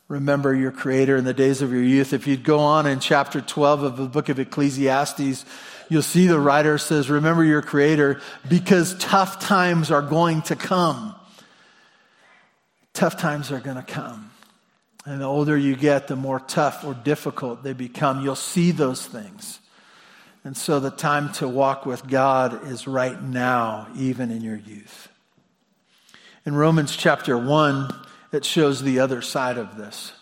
Remember 0.09 0.53
your 0.53 0.71
creator 0.71 1.15
in 1.15 1.23
the 1.23 1.33
days 1.33 1.61
of 1.61 1.71
your 1.71 1.83
youth. 1.83 2.11
If 2.11 2.27
you'd 2.27 2.43
go 2.43 2.59
on 2.59 2.85
in 2.85 2.99
chapter 2.99 3.39
12 3.39 3.83
of 3.83 3.97
the 3.97 4.07
book 4.07 4.27
of 4.27 4.39
Ecclesiastes, 4.39 5.45
you'll 5.87 6.01
see 6.01 6.27
the 6.27 6.37
writer 6.37 6.77
says, 6.77 7.09
Remember 7.09 7.45
your 7.45 7.61
creator 7.61 8.19
because 8.49 8.97
tough 8.97 9.39
times 9.39 9.89
are 9.89 10.01
going 10.01 10.41
to 10.43 10.57
come 10.57 11.12
tough 13.03 13.17
times 13.17 13.51
are 13.51 13.59
going 13.59 13.75
to 13.75 13.83
come. 13.83 14.31
And 15.05 15.19
the 15.19 15.25
older 15.25 15.57
you 15.57 15.75
get, 15.75 16.07
the 16.07 16.15
more 16.15 16.39
tough 16.39 16.85
or 16.85 16.93
difficult 16.93 17.61
they 17.61 17.73
become. 17.73 18.23
You'll 18.23 18.37
see 18.37 18.71
those 18.71 19.05
things. 19.05 19.59
And 20.45 20.55
so 20.55 20.79
the 20.79 20.89
time 20.89 21.33
to 21.33 21.47
walk 21.49 21.85
with 21.85 22.07
God 22.07 22.65
is 22.65 22.87
right 22.87 23.21
now, 23.21 23.89
even 23.97 24.31
in 24.31 24.41
your 24.41 24.55
youth. 24.55 25.09
In 26.45 26.55
Romans 26.55 26.95
chapter 26.95 27.37
1, 27.37 27.93
it 28.31 28.45
shows 28.45 28.81
the 28.81 28.99
other 28.99 29.21
side 29.21 29.57
of 29.57 29.75
this. 29.75 30.13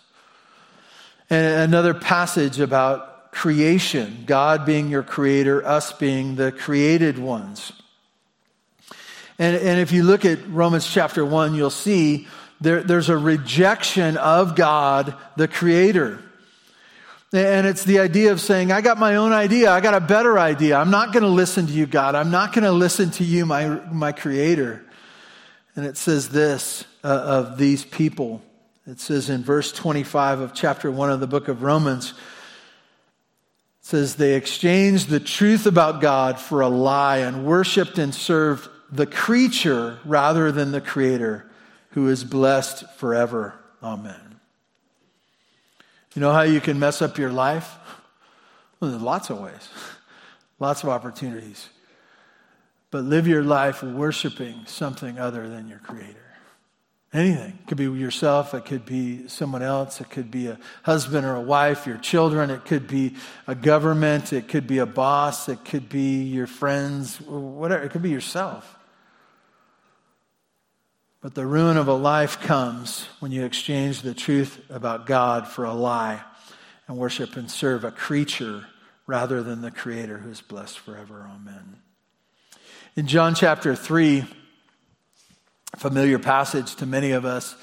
And 1.30 1.46
another 1.62 1.94
passage 1.94 2.60
about 2.60 3.32
creation, 3.32 4.24
God 4.26 4.66
being 4.66 4.90
your 4.90 5.04
creator, 5.04 5.64
us 5.64 5.94
being 5.94 6.36
the 6.36 6.52
created 6.52 7.20
ones. 7.20 7.74
And, 9.38 9.56
and 9.56 9.80
if 9.80 9.92
you 9.92 10.02
look 10.02 10.26
at 10.26 10.40
Romans 10.50 10.92
chapter 10.92 11.24
1, 11.24 11.54
you'll 11.54 11.70
see 11.70 12.28
there, 12.62 12.84
there's 12.84 13.10
a 13.10 13.18
rejection 13.18 14.18
of 14.18 14.56
God, 14.56 15.16
the 15.36 15.48
Creator. 15.48 16.24
And 17.34 17.66
it's 17.66 17.84
the 17.86 18.00
idea 18.00 18.32
of 18.32 18.40
saying, 18.40 18.72
I 18.72 18.82
got 18.82 19.00
my 19.00 19.16
own 19.16 19.32
idea. 19.32 19.72
I 19.72 19.82
got 19.82 19.96
a 19.96 20.02
better 20.02 20.38
idea. 20.38 20.78
I'm 20.78 20.92
not 20.92 21.12
going 21.12 21.24
to 21.24 21.30
listen 21.30 21.66
to 21.66 21.74
you, 21.74 21.88
God. 21.88 22.14
I'm 22.14 22.30
not 22.30 22.54
going 22.54 22.66
to 22.66 22.72
listen 22.72 23.10
to 23.12 23.24
you, 23.24 23.46
my, 23.46 23.68
my 23.92 24.12
Creator. 24.12 24.86
And 25.76 25.86
it 25.86 25.98
says 25.98 26.30
this 26.30 26.86
uh, 27.04 27.08
of 27.08 27.58
these 27.58 27.84
people. 27.84 28.44
It 28.86 29.00
says 29.00 29.30
in 29.30 29.44
verse 29.44 29.72
25 29.72 30.42
of 30.42 30.54
chapter 30.54 30.92
1 30.92 31.10
of 31.10 31.20
the 31.20 31.28
book 31.28 31.48
of 31.48 31.64
Romans, 31.64 32.12
it 32.12 32.16
says, 33.86 34.16
They 34.16 34.36
exchanged 34.36 35.10
the 35.10 35.20
truth 35.20 35.66
about 35.66 36.02
God 36.02 36.38
for 36.38 36.62
a 36.62 36.68
lie 36.68 37.20
and 37.20 37.46
worshiped 37.46 37.98
and 37.98 38.14
served 38.14 38.70
the 38.92 39.08
creature 39.08 39.98
rather 40.06 40.52
than 40.52 40.72
the 40.72 40.82
Creator 40.82 41.48
who 41.92 42.08
is 42.08 42.24
blessed 42.24 42.90
forever. 42.98 43.54
Amen. 43.84 44.40
You 46.16 46.20
know 46.22 46.34
how 46.34 46.42
you 46.42 46.60
can 46.60 46.80
mess 46.80 47.02
up 47.02 47.18
your 47.18 47.32
life? 47.32 47.78
Well, 48.80 48.92
there's 48.92 49.04
lots 49.04 49.30
of 49.30 49.40
ways, 49.40 49.70
lots 50.60 50.84
of 50.84 50.90
opportunities. 50.90 51.70
But 52.90 53.06
live 53.06 53.28
your 53.28 53.44
life 53.44 53.84
worshiping 53.84 54.66
something 54.66 55.18
other 55.18 55.48
than 55.48 55.70
your 55.70 55.80
Creator. 55.80 56.18
Anything. 57.14 57.60
It 57.62 57.68
could 57.68 57.78
be 57.78 57.84
yourself, 57.84 58.54
it 58.54 58.66
could 58.66 58.86
be 58.86 59.28
someone 59.28 59.62
else, 59.62 60.00
it 60.00 60.10
could 60.10 60.32
be 60.32 60.48
a 60.48 60.58
husband 60.84 61.26
or 61.26 61.36
a 61.36 61.42
wife, 61.42 61.86
your 61.86 61.98
children, 61.98 62.50
it 62.50 62.64
could 62.66 62.88
be 62.88 63.16
a 63.48 63.56
government, 63.56 64.32
it 64.32 64.48
could 64.48 64.66
be 64.66 64.78
a 64.78 64.86
boss, 64.86 65.50
it 65.50 65.64
could 65.66 65.90
be 65.90 66.24
your 66.24 66.48
friends, 66.48 67.20
whatever, 67.22 67.84
it 67.84 67.92
could 67.92 68.02
be 68.02 68.10
yourself. 68.10 68.78
But 71.22 71.36
the 71.36 71.46
ruin 71.46 71.78
of 71.78 71.88
a 71.88 71.94
life 71.94 72.42
comes 72.42 73.06
when 73.20 73.32
you 73.32 73.46
exchange 73.46 74.02
the 74.02 74.16
truth 74.16 74.60
about 74.72 75.06
God 75.06 75.48
for 75.48 75.66
a 75.66 75.74
lie 75.74 76.20
and 76.88 76.98
worship 76.98 77.38
and 77.38 77.50
serve 77.50 77.84
a 77.84 77.92
creature 77.92 78.66
rather 79.06 79.44
than 79.44 79.62
the 79.62 79.70
Creator 79.70 80.18
who 80.18 80.32
is 80.32 80.42
blessed 80.42 80.80
forever. 80.80 81.30
Amen. 81.32 81.78
In 82.96 83.06
John 83.06 83.36
chapter 83.36 83.76
3, 83.76 84.26
familiar 85.78 86.18
passage 86.18 86.76
to 86.78 86.88
many 86.88 87.12
of 87.12 87.24
us, 87.24 87.56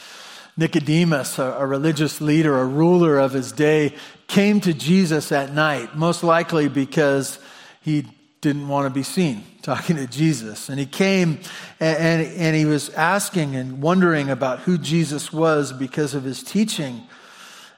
Nicodemus, 0.57 1.41
a, 1.41 1.57
a, 1.59 1.67
religious 1.67 2.21
leader, 2.21 2.59
a 2.59 2.65
ruler 2.65 3.19
of 3.19 3.33
his 3.33 3.51
day, 3.51 3.95
came 4.29 4.61
to 4.61 4.73
Jesus 4.73 5.33
at 5.33 5.53
night, 5.53 5.97
most 5.97 6.23
likely 6.23 6.69
because 6.69 7.41
he 7.81 8.07
didn't 8.41 8.69
want 8.69 8.87
to 8.87 8.91
be 8.91 9.03
seen 9.03 9.45
talking 9.69 9.97
to 9.97 10.07
Jesus. 10.07 10.71
And 10.71 10.79
he 10.79 10.87
came 10.87 11.41
and, 11.79 11.99
and, 11.99 12.37
and, 12.39 12.57
he 12.57 12.65
was 12.65 12.89
asking 12.91 13.55
and 13.55 13.83
wondering 13.83 14.31
about 14.31 14.61
who 14.61 14.79
Jesus 14.79 15.31
was 15.31 15.75
because 15.75 16.15
of 16.15 16.25
his 16.25 16.43
teaching. 16.43 17.03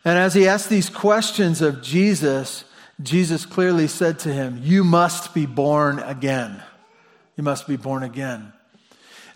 And 0.04 0.16
as 0.16 0.32
he 0.32 0.46
asked 0.46 0.68
these 0.68 0.88
questions 0.88 1.60
of 1.60 1.82
Jesus, 1.82 2.64
Jesus 3.02 3.44
clearly 3.44 3.88
said 3.88 4.20
to 4.20 4.32
him, 4.32 4.60
You 4.62 4.84
must 4.84 5.34
be 5.34 5.46
born 5.46 5.98
again. 5.98 6.62
You 7.36 7.42
must 7.42 7.66
be 7.66 7.76
born 7.76 8.04
again. 8.04 8.52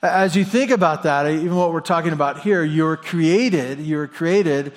As 0.04 0.36
you 0.36 0.44
think 0.44 0.70
about 0.70 1.04
that, 1.04 1.30
even 1.30 1.56
what 1.56 1.72
we're 1.72 1.80
talking 1.80 2.12
about 2.12 2.40
here, 2.40 2.62
you're 2.62 2.96
created, 2.96 3.80
you're 3.80 4.06
created 4.06 4.72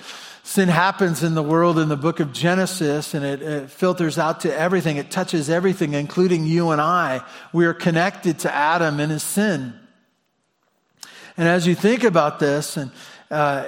Sin 0.48 0.70
happens 0.70 1.22
in 1.22 1.34
the 1.34 1.42
world 1.42 1.78
in 1.78 1.90
the 1.90 1.96
book 1.96 2.20
of 2.20 2.32
Genesis 2.32 3.12
and 3.12 3.22
it, 3.22 3.42
it, 3.42 3.70
filters 3.70 4.16
out 4.16 4.40
to 4.40 4.58
everything. 4.58 4.96
It 4.96 5.10
touches 5.10 5.50
everything, 5.50 5.92
including 5.92 6.46
you 6.46 6.70
and 6.70 6.80
I. 6.80 7.20
We 7.52 7.66
are 7.66 7.74
connected 7.74 8.38
to 8.38 8.54
Adam 8.54 8.98
and 8.98 9.12
his 9.12 9.22
sin. 9.22 9.78
And 11.36 11.46
as 11.46 11.66
you 11.66 11.74
think 11.74 12.02
about 12.02 12.38
this, 12.38 12.78
and 12.78 12.90
uh, 13.30 13.66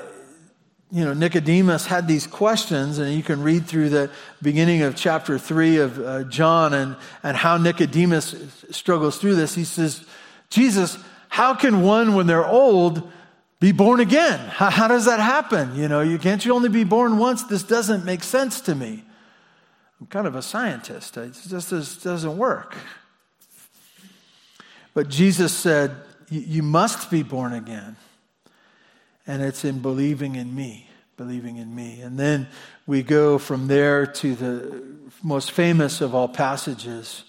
you 0.90 1.04
know, 1.04 1.12
Nicodemus 1.12 1.84
had 1.84 2.08
these 2.08 2.26
questions, 2.26 2.96
and 2.96 3.12
you 3.12 3.22
can 3.22 3.42
read 3.42 3.66
through 3.66 3.90
the 3.90 4.10
beginning 4.40 4.80
of 4.80 4.96
chapter 4.96 5.38
three 5.38 5.76
of 5.76 5.98
uh, 5.98 6.24
John 6.24 6.72
and, 6.72 6.96
and 7.22 7.36
how 7.36 7.58
Nicodemus 7.58 8.34
struggles 8.70 9.18
through 9.18 9.34
this. 9.34 9.54
He 9.54 9.64
says, 9.64 10.02
Jesus, 10.48 10.96
how 11.30 11.54
can 11.54 11.82
one, 11.82 12.14
when 12.14 12.26
they're 12.26 12.46
old, 12.46 13.10
be 13.60 13.72
born 13.72 14.00
again. 14.00 14.38
How, 14.38 14.68
how, 14.68 14.88
does 14.88 15.04
that 15.04 15.20
happen? 15.20 15.76
You 15.76 15.86
know, 15.86 16.00
you 16.00 16.18
can't 16.18 16.44
you 16.44 16.52
only 16.52 16.68
be 16.68 16.84
born 16.84 17.18
once? 17.18 17.44
This 17.44 17.62
doesn't 17.62 18.04
make 18.04 18.22
sense 18.22 18.60
to 18.62 18.74
me. 18.74 19.04
I'm 20.00 20.06
kind 20.08 20.26
of 20.26 20.34
a 20.34 20.42
scientist. 20.42 21.16
It 21.16 21.38
just, 21.48 21.70
just 21.70 22.02
doesn't 22.02 22.36
work. 22.36 22.76
But 24.92 25.08
Jesus 25.08 25.52
said, 25.52 25.94
You 26.30 26.62
must 26.62 27.10
be 27.10 27.22
born 27.22 27.52
again. 27.52 27.96
And 29.26 29.42
it's 29.42 29.64
in 29.64 29.78
believing 29.80 30.34
in 30.34 30.54
me, 30.54 30.88
believing 31.16 31.58
in 31.58 31.72
me. 31.72 32.00
And 32.00 32.18
then 32.18 32.48
we 32.86 33.02
go 33.02 33.38
from 33.38 33.68
there 33.68 34.04
to 34.04 34.34
the 34.34 34.82
most 35.22 35.52
famous 35.52 36.00
of 36.00 36.14
all 36.14 36.28
passages. 36.28 37.22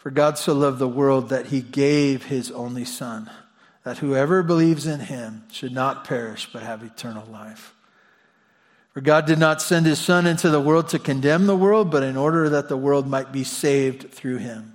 For 0.00 0.10
God 0.10 0.38
so 0.38 0.54
loved 0.54 0.78
the 0.78 0.88
world 0.88 1.28
that 1.28 1.46
he 1.46 1.60
gave 1.60 2.24
his 2.24 2.50
only 2.50 2.86
Son 2.86 3.30
that 3.84 3.98
whoever 3.98 4.42
believes 4.42 4.86
in 4.86 5.00
him 5.00 5.44
should 5.52 5.72
not 5.72 6.04
perish 6.04 6.48
but 6.50 6.62
have 6.62 6.82
eternal 6.82 7.26
life. 7.26 7.74
For 8.92 9.02
God 9.02 9.26
did 9.26 9.38
not 9.38 9.60
send 9.60 9.84
his 9.84 10.00
Son 10.00 10.26
into 10.26 10.48
the 10.48 10.60
world 10.60 10.88
to 10.88 10.98
condemn 10.98 11.46
the 11.46 11.56
world, 11.56 11.90
but 11.90 12.02
in 12.02 12.16
order 12.16 12.48
that 12.48 12.68
the 12.68 12.78
world 12.78 13.06
might 13.06 13.30
be 13.30 13.44
saved 13.44 14.10
through 14.10 14.38
him. 14.38 14.74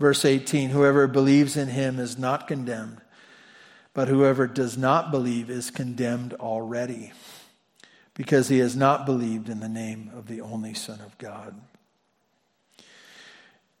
Verse 0.00 0.24
18 0.24 0.70
Whoever 0.70 1.06
believes 1.06 1.56
in 1.56 1.68
him 1.68 2.00
is 2.00 2.18
not 2.18 2.48
condemned, 2.48 3.00
but 3.94 4.08
whoever 4.08 4.48
does 4.48 4.76
not 4.76 5.12
believe 5.12 5.50
is 5.50 5.70
condemned 5.70 6.34
already, 6.34 7.12
because 8.14 8.48
he 8.48 8.58
has 8.58 8.74
not 8.74 9.06
believed 9.06 9.48
in 9.48 9.60
the 9.60 9.68
name 9.68 10.10
of 10.16 10.26
the 10.26 10.40
only 10.40 10.74
Son 10.74 11.00
of 11.00 11.16
God. 11.16 11.54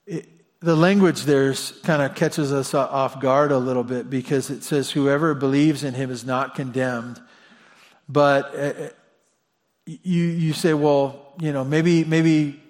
It, 0.06 0.31
the 0.62 0.76
language 0.76 1.24
there 1.24 1.52
kind 1.82 2.02
of 2.02 2.14
catches 2.14 2.52
us 2.52 2.72
off 2.72 3.20
guard 3.20 3.50
a 3.50 3.58
little 3.58 3.82
bit 3.84 4.08
because 4.08 4.48
it 4.48 4.62
says, 4.62 4.90
Whoever 4.90 5.34
believes 5.34 5.82
in 5.82 5.94
him 5.94 6.10
is 6.10 6.24
not 6.24 6.54
condemned. 6.54 7.20
But 8.08 8.54
uh, 8.54 8.58
uh, 8.58 8.88
you, 9.86 10.24
you 10.24 10.52
say, 10.52 10.74
well, 10.74 11.34
you 11.40 11.52
know, 11.52 11.64
maybe, 11.64 12.04
maybe 12.04 12.60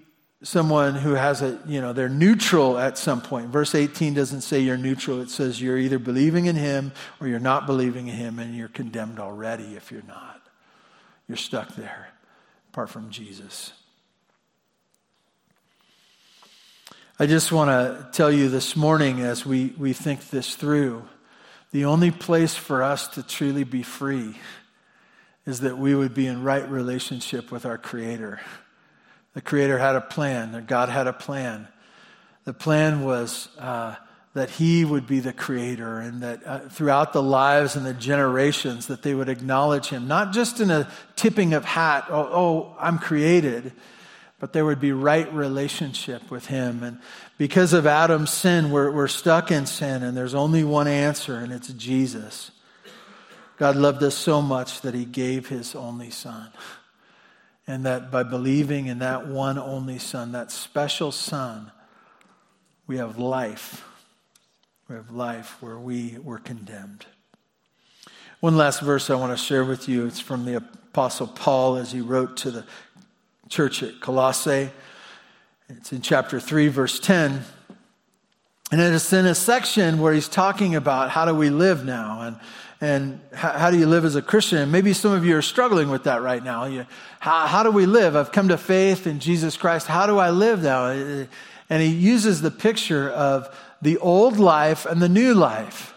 someone 0.43 0.95
who 0.95 1.13
has 1.13 1.43
a, 1.43 1.61
you 1.67 1.81
know, 1.81 1.93
they're 1.93 2.09
neutral 2.09 2.79
at 2.79 2.97
some 2.97 3.21
point. 3.21 3.49
Verse 3.49 3.75
18 3.75 4.15
doesn't 4.15 4.41
say 4.41 4.61
you're 4.61 4.77
neutral, 4.77 5.21
it 5.21 5.31
says 5.31 5.61
you're 5.61 5.79
either 5.79 5.99
believing 5.99 6.47
in 6.47 6.57
him 6.57 6.93
or 7.21 7.29
you're 7.29 7.39
not 7.39 7.67
believing 7.67 8.09
in 8.09 8.15
him 8.15 8.39
and 8.39 8.57
you're 8.57 8.69
condemned 8.69 9.19
already 9.19 9.75
if 9.77 9.93
you're 9.93 10.03
not. 10.03 10.41
You're 11.29 11.37
stuck 11.37 11.75
there 11.77 12.09
apart 12.73 12.91
from 12.91 13.11
Jesus. 13.11 13.73
I 17.23 17.27
just 17.27 17.53
want 17.53 17.71
to 17.71 18.09
tell 18.11 18.33
you 18.33 18.49
this 18.49 18.75
morning 18.75 19.21
as 19.21 19.47
we, 19.47 19.73
we 19.79 19.93
think 19.93 20.31
this 20.31 20.57
through 20.57 21.05
the 21.71 21.85
only 21.85 22.11
place 22.11 22.57
for 22.57 22.83
us 22.83 23.07
to 23.15 23.23
truly 23.23 23.63
be 23.63 23.85
free 23.85 24.35
is 25.47 25.61
that 25.61 25.79
we 25.79 25.95
would 25.95 26.15
be 26.15 26.27
in 26.27 26.43
right 26.43 26.69
relationship 26.69 27.53
with 27.53 27.65
our 27.65 27.79
Creator. 27.79 28.41
The 29.35 29.41
Creator 29.41 29.79
had 29.79 29.95
a 29.95 30.01
plan, 30.01 30.65
God 30.67 30.89
had 30.89 31.07
a 31.07 31.13
plan. 31.13 31.69
The 32.43 32.55
plan 32.55 33.05
was 33.05 33.49
uh, 33.57 33.95
that 34.35 34.51
he 34.51 34.85
would 34.85 35.07
be 35.07 35.21
the 35.21 35.33
creator 35.33 36.01
and 36.01 36.25
that 36.25 36.45
uh, 36.45 36.59
throughout 36.71 37.13
the 37.13 37.23
lives 37.23 37.77
and 37.77 37.87
the 37.87 37.95
generations 37.95 38.89
that 38.89 39.03
they 39.03 39.15
would 39.15 39.29
acknowledge 39.29 39.87
him 39.87 40.09
not 40.09 40.33
just 40.33 40.59
in 40.59 40.73
a 40.73 40.91
tipping 41.15 41.55
of 41.55 41.65
hat 41.65 42.07
oh, 42.09 42.31
oh 42.33 42.77
i'm 42.81 42.99
created 42.99 43.73
but 44.43 44.53
there 44.53 44.65
would 44.65 44.81
be 44.81 44.91
right 44.91 45.33
relationship 45.33 46.29
with 46.29 46.47
him 46.47 46.83
and 46.83 46.99
because 47.39 47.73
of 47.73 47.87
adam's 47.87 48.31
sin 48.31 48.73
we're, 48.73 48.91
we're 48.91 49.07
stuck 49.07 49.53
in 49.53 49.67
sin 49.67 50.03
and 50.03 50.17
there's 50.17 50.35
only 50.35 50.65
one 50.65 50.89
answer 50.89 51.37
and 51.37 51.53
it's 51.53 51.69
jesus 51.69 52.51
god 53.57 53.77
loved 53.77 54.03
us 54.03 54.17
so 54.17 54.43
much 54.43 54.81
that 54.81 54.95
he 54.95 55.05
gave 55.05 55.49
his 55.49 55.77
only 55.77 56.11
son 56.11 56.49
and 57.69 57.87
that 57.87 58.11
by 58.11 58.25
believing 58.25 58.87
in 58.87 58.99
that 58.99 59.29
one 59.29 59.57
only 59.59 59.99
son 59.99 60.33
that 60.33 60.51
special 60.51 61.13
son 61.13 61.71
we 62.89 62.97
have 62.97 63.19
life 63.19 63.85
we 64.93 64.99
have 64.99 65.11
life 65.11 65.57
where 65.61 65.79
we 65.79 66.19
were 66.23 66.39
condemned. 66.39 67.07
One 68.41 68.59
last 68.59 68.83
verse 68.83 69.09
I 69.09 69.15
want 69.15 69.33
to 69.33 69.43
share 69.43 69.65
with 69.65 69.89
you. 69.89 70.05
It's 70.05 70.21
from 70.21 70.45
the 70.45 70.57
Apostle 70.57 71.29
Paul 71.29 71.77
as 71.77 71.93
he 71.93 72.03
wrote 72.03 72.37
to 72.39 72.51
the 72.51 72.67
church 73.53 73.83
at 73.83 74.01
Colossae. 74.01 74.71
It's 75.69 75.93
in 75.93 76.01
chapter 76.01 76.41
3, 76.41 76.69
verse 76.69 76.99
10. 76.99 77.45
And 78.71 78.81
it's 78.81 79.13
in 79.13 79.27
a 79.27 79.35
section 79.35 80.01
where 80.01 80.15
he's 80.15 80.27
talking 80.27 80.75
about 80.75 81.11
how 81.11 81.27
do 81.27 81.35
we 81.35 81.51
live 81.51 81.85
now 81.85 82.23
and, 82.23 82.41
and 82.81 83.21
how, 83.35 83.51
how 83.51 83.71
do 83.71 83.79
you 83.79 83.87
live 83.87 84.07
as 84.07 84.17
a 84.17 84.23
Christian. 84.23 84.57
And 84.57 84.73
maybe 84.73 84.95
some 84.95 85.13
of 85.13 85.27
you 85.27 85.37
are 85.37 85.43
struggling 85.43 85.91
with 85.91 86.05
that 86.05 86.23
right 86.23 86.43
now. 86.43 86.65
You, 86.65 86.87
how, 87.21 87.47
how 87.47 87.63
do 87.63 87.71
we 87.71 87.85
live? 87.85 88.17
I've 88.17 88.33
come 88.33 88.49
to 88.49 88.57
faith 88.57 89.07
in 89.07 89.21
Jesus 89.21 89.59
Christ. 89.59 89.87
How 89.87 90.07
do 90.07 90.17
I 90.17 90.31
live 90.31 90.63
now? 90.63 90.87
And 90.87 91.83
he 91.83 91.89
uses 91.89 92.41
the 92.41 92.51
picture 92.51 93.11
of 93.11 93.55
the 93.83 93.99
old 93.99 94.39
life 94.39 94.87
and 94.87 95.03
the 95.03 95.11
new 95.11 95.35
life. 95.35 95.92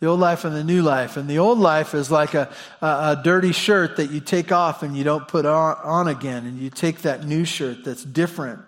The 0.00 0.06
old 0.06 0.20
life 0.20 0.44
and 0.44 0.56
the 0.56 0.64
new 0.64 0.82
life. 0.82 1.16
And 1.16 1.28
the 1.28 1.38
old 1.38 1.58
life 1.58 1.94
is 1.94 2.10
like 2.10 2.34
a, 2.34 2.50
a, 2.80 2.86
a 2.86 3.20
dirty 3.22 3.52
shirt 3.52 3.96
that 3.96 4.10
you 4.10 4.20
take 4.20 4.50
off 4.50 4.82
and 4.82 4.96
you 4.96 5.04
don't 5.04 5.28
put 5.28 5.46
on, 5.46 5.76
on 5.84 6.08
again. 6.08 6.46
And 6.46 6.58
you 6.58 6.70
take 6.70 7.02
that 7.02 7.24
new 7.24 7.44
shirt 7.44 7.84
that's 7.84 8.04
different. 8.04 8.60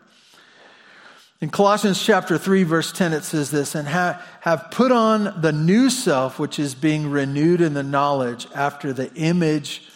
In 1.40 1.50
Colossians 1.50 2.00
chapter 2.00 2.38
3, 2.38 2.62
verse 2.62 2.92
10, 2.92 3.14
it 3.14 3.24
says 3.24 3.50
this, 3.50 3.74
and 3.74 3.88
ha- 3.88 4.22
have 4.42 4.70
put 4.70 4.92
on 4.92 5.40
the 5.40 5.52
new 5.52 5.90
self, 5.90 6.38
which 6.38 6.58
is 6.58 6.74
being 6.74 7.10
renewed 7.10 7.60
in 7.60 7.74
the 7.74 7.82
knowledge 7.82 8.46
after 8.54 8.92
the 8.92 9.12
image 9.14 9.88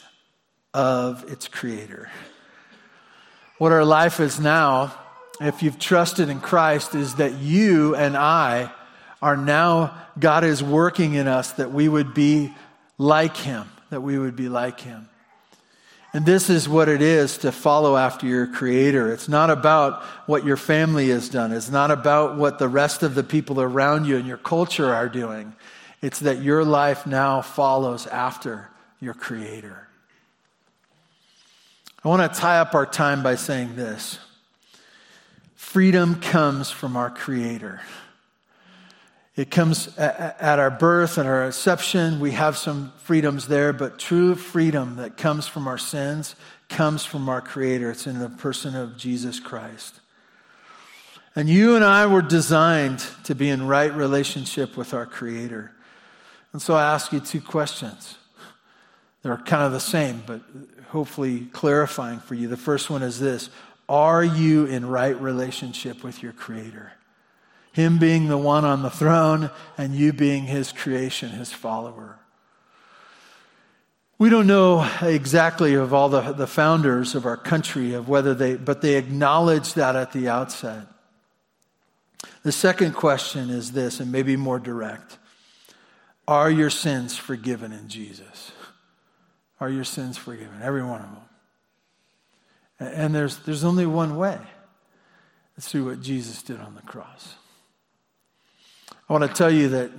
of 0.75 1.31
its 1.31 1.47
creator. 1.47 2.11
What 3.59 3.73
our 3.73 3.85
life 3.85 4.19
is 4.19 4.41
now 4.41 4.93
if 5.41 5.63
you've 5.63 5.79
trusted 5.79 6.29
in 6.29 6.41
Christ, 6.41 6.95
is 6.95 7.17
that 7.17 7.35
you 7.35 7.95
and 7.95 8.17
I 8.17 8.73
are 9.27 9.37
now, 9.37 9.93
God 10.17 10.45
is 10.45 10.63
working 10.63 11.15
in 11.15 11.27
us 11.27 11.51
that 11.55 11.73
we 11.73 11.89
would 11.89 12.15
be 12.15 12.55
like 12.97 13.37
Him, 13.37 13.69
that 13.91 14.01
we 14.01 14.17
would 14.17 14.37
be 14.37 14.49
like 14.49 14.79
Him. 14.79 15.09
And 16.13 16.25
this 16.25 16.49
is 16.49 16.69
what 16.69 16.89
it 16.89 17.03
is 17.03 17.39
to 17.39 17.51
follow 17.51 17.97
after 17.97 18.25
your 18.29 18.47
Creator. 18.47 19.13
It's 19.13 19.29
not 19.29 19.51
about 19.51 20.05
what 20.27 20.45
your 20.45 20.57
family 20.57 21.09
has 21.09 21.29
done, 21.29 21.51
it's 21.51 21.71
not 21.71 21.91
about 21.91 22.37
what 22.37 22.61
the 22.61 22.69
rest 22.69 23.03
of 23.03 23.17
the 23.17 23.25
people 23.25 23.61
around 23.61 24.07
you 24.07 24.17
and 24.17 24.29
your 24.29 24.37
culture 24.37 24.95
are 24.95 25.09
doing. 25.09 25.57
It's 26.01 26.21
that 26.21 26.41
your 26.41 26.65
life 26.65 27.05
now 27.05 27.43
follows 27.43 28.07
after 28.07 28.71
your 29.01 29.15
Creator. 29.15 29.89
I 32.05 32.09
want 32.09 32.33
to 32.33 32.41
tie 32.41 32.61
up 32.61 32.77
our 32.77 32.87
time 32.87 33.25
by 33.25 33.35
saying 33.35 33.75
this. 33.75 34.21
Freedom 35.57 36.21
comes 36.21 36.71
from 36.71 36.97
our 36.97 37.11
Creator. 37.11 37.81
It 39.37 39.51
comes 39.51 39.97
at 39.99 40.59
our 40.59 40.71
birth 40.71 41.19
and 41.19 41.29
our 41.29 41.41
reception. 41.41 42.21
We 42.21 42.33
have 42.33 42.57
some 42.57 42.95
freedoms 42.97 43.49
there, 43.49 43.75
but 43.75 43.99
true 43.99 44.35
freedom 44.35 44.97
that 44.97 45.19
comes 45.19 45.47
from 45.47 45.69
our 45.69 45.77
sins 45.77 46.37
comes 46.71 47.05
from 47.05 47.29
our 47.29 47.43
Creator. 47.43 47.91
It's 47.91 48.07
in 48.07 48.19
the 48.19 48.31
person 48.31 48.75
of 48.75 48.97
Jesus 48.97 49.39
Christ. 49.39 50.01
And 51.35 51.51
you 51.51 51.77
and 51.77 51.85
I 51.85 52.07
were 52.07 52.23
designed 52.23 53.05
to 53.25 53.35
be 53.35 53.51
in 53.51 53.67
right 53.67 53.95
relationship 53.95 54.75
with 54.75 54.95
our 54.95 55.05
Creator. 55.05 55.71
And 56.55 56.63
so 56.63 56.75
I 56.75 56.95
ask 56.95 57.13
you 57.13 57.21
two 57.21 57.43
questions. 57.43 58.17
They're 59.23 59.37
kind 59.37 59.65
of 59.65 59.73
the 59.73 59.81
same, 59.81 60.23
but 60.27 60.41
hopefully 60.89 61.49
clarifying 61.53 62.21
for 62.21 62.35
you. 62.35 62.49
The 62.49 62.57
first 62.57 62.89
one 62.89 63.03
is 63.03 63.21
this 63.21 63.51
are 63.87 64.25
you 64.25 64.65
in 64.65 64.87
right 64.87 65.21
relationship 65.21 66.03
with 66.03 66.23
your 66.23 66.33
Creator? 66.33 66.93
Him 67.77 67.99
being 67.99 68.29
the 68.29 68.39
one 68.39 68.65
on 68.65 68.81
the 68.81 68.89
throne 68.89 69.51
and 69.77 69.95
you 69.95 70.15
being 70.15 70.45
His 70.45 70.73
creation, 70.73 71.29
His 71.29 71.53
follower. 71.53 72.19
We 74.17 74.31
don't 74.31 74.47
know 74.47 74.91
exactly 75.03 75.75
of 75.75 75.93
all 75.93 76.09
the, 76.09 76.33
the 76.33 76.47
founders 76.47 77.15
of 77.15 77.27
our 77.27 77.37
country, 77.37 77.93
of 77.93 78.09
whether 78.09 78.33
they, 78.33 78.57
but 78.57 78.81
they 78.81 78.95
acknowledge 78.95 79.75
that 79.75 79.95
at 79.95 80.13
the 80.13 80.27
outset. 80.27 80.87
The 82.45 82.51
second 82.51 82.95
question 82.95 83.51
is 83.51 83.73
this, 83.73 84.01
and 84.01 84.11
maybe 84.11 84.37
more 84.37 84.59
direct 84.59 85.19
Are 86.27 86.51
your 86.51 86.71
sins 86.71 87.15
forgiven 87.15 87.73
in 87.73 87.89
Jesus? 87.89 88.53
Are 89.61 89.69
your 89.69 89.85
sins 89.85 90.17
forgiven? 90.17 90.63
Every 90.63 90.83
one 90.83 91.03
of 91.03 91.11
them. 92.81 92.95
And 92.97 93.15
there's, 93.15 93.37
there's 93.41 93.65
only 93.65 93.85
one 93.85 94.17
way. 94.17 94.39
It's 95.59 95.69
through 95.69 95.91
what 95.91 96.01
Jesus 96.01 96.43
did 96.43 96.59
on 96.59 96.75
the 96.75 96.81
cross. 96.81 97.35
I 99.09 99.13
want 99.13 99.23
to 99.23 99.33
tell 99.33 99.53
you 99.53 99.69
that 99.69 99.93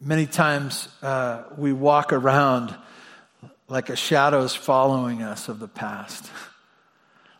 many 0.00 0.26
times 0.26 0.88
uh, 1.02 1.42
we 1.56 1.72
walk 1.72 2.12
around 2.12 2.72
like 3.66 3.88
a 3.88 3.96
shadow's 3.96 4.54
following 4.54 5.22
us 5.22 5.48
of 5.48 5.58
the 5.58 5.66
past. 5.66 6.30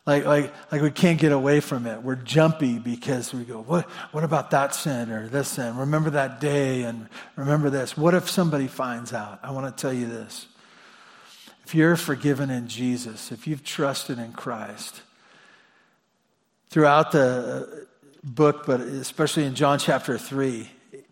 Like, 0.06 0.24
like, 0.24 0.52
like 0.72 0.82
we 0.82 0.90
can't 0.90 1.20
get 1.20 1.30
away 1.30 1.60
from 1.60 1.86
it. 1.86 2.02
We're 2.02 2.16
jumpy 2.16 2.80
because 2.80 3.32
we 3.32 3.44
go, 3.44 3.60
what, 3.62 3.84
what 4.10 4.24
about 4.24 4.50
that 4.50 4.74
sin 4.74 5.10
or 5.10 5.28
this 5.28 5.48
sin? 5.48 5.76
Remember 5.76 6.10
that 6.10 6.40
day 6.40 6.82
and 6.82 7.08
remember 7.36 7.70
this. 7.70 7.96
What 7.96 8.14
if 8.14 8.28
somebody 8.28 8.66
finds 8.66 9.12
out? 9.12 9.38
I 9.44 9.52
want 9.52 9.76
to 9.76 9.80
tell 9.80 9.92
you 9.92 10.08
this. 10.08 10.46
If 11.64 11.76
you're 11.76 11.94
forgiven 11.94 12.50
in 12.50 12.66
Jesus, 12.66 13.30
if 13.30 13.46
you've 13.46 13.62
trusted 13.62 14.18
in 14.18 14.32
Christ, 14.32 15.02
throughout 16.70 17.12
the 17.12 17.86
book, 18.24 18.66
but 18.66 18.80
especially 18.80 19.44
in 19.44 19.54
John 19.54 19.78
chapter 19.78 20.18
3, 20.18 20.70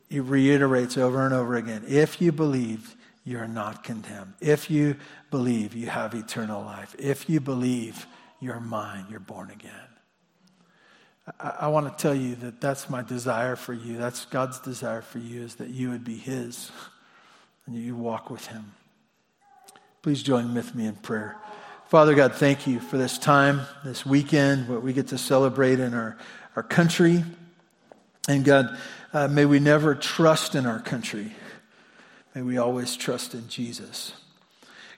he 0.09 0.21
reiterates 0.21 0.97
over 0.97 1.25
and 1.25 1.35
over 1.35 1.57
again 1.57 1.85
if 1.87 2.21
you 2.21 2.33
believe, 2.33 2.97
you're 3.25 3.49
not 3.49 3.83
condemned. 3.83 4.35
If 4.41 4.71
you 4.71 4.97
believe, 5.31 5.75
you 5.75 5.89
have 5.89 6.15
eternal 6.15 6.63
life. 6.63 6.95
If 6.99 7.29
you 7.29 7.41
believe, 7.41 8.07
you're 8.39 8.61
mine, 8.61 9.07
you're 9.11 9.19
born 9.19 9.51
again. 9.51 9.73
I, 11.41 11.55
I 11.63 11.69
want 11.69 11.87
to 11.91 12.03
tell 12.03 12.15
you 12.15 12.37
that 12.37 12.61
that's 12.61 12.89
my 12.89 13.03
desire 13.03 13.57
for 13.57 13.73
you. 13.73 13.97
That's 13.97 14.27
God's 14.27 14.61
desire 14.61 15.03
for 15.03 15.19
you, 15.19 15.43
is 15.43 15.57
that 15.57 15.71
you 15.71 15.91
would 15.91 16.05
be 16.05 16.17
His 16.17 16.71
and 17.67 17.75
you 17.75 17.97
walk 17.97 18.31
with 18.31 18.47
Him. 18.47 18.75
Please 20.03 20.23
join 20.23 20.55
with 20.55 20.75
me 20.77 20.87
in 20.87 20.95
prayer. 20.95 21.37
Father 21.89 22.15
God, 22.15 22.35
thank 22.35 22.67
you 22.67 22.79
for 22.79 22.97
this 22.97 23.19
time, 23.19 23.61
this 23.85 24.07
weekend, 24.07 24.69
what 24.69 24.83
we 24.83 24.93
get 24.93 25.09
to 25.09 25.19
celebrate 25.19 25.81
in 25.81 25.95
our, 25.95 26.17
our 26.55 26.63
country. 26.63 27.25
And 28.29 28.45
God, 28.45 28.77
uh, 29.13 29.29
may 29.29 29.45
we 29.45 29.61
never 29.61 29.95
trust 29.95 30.55
in 30.55 30.67
our 30.67 30.81
country. 30.81 31.33
May 32.35 32.43
we 32.43 32.59
always 32.59 32.97
trust 32.97 33.35
in 33.35 33.49
Jesus. 33.49 34.13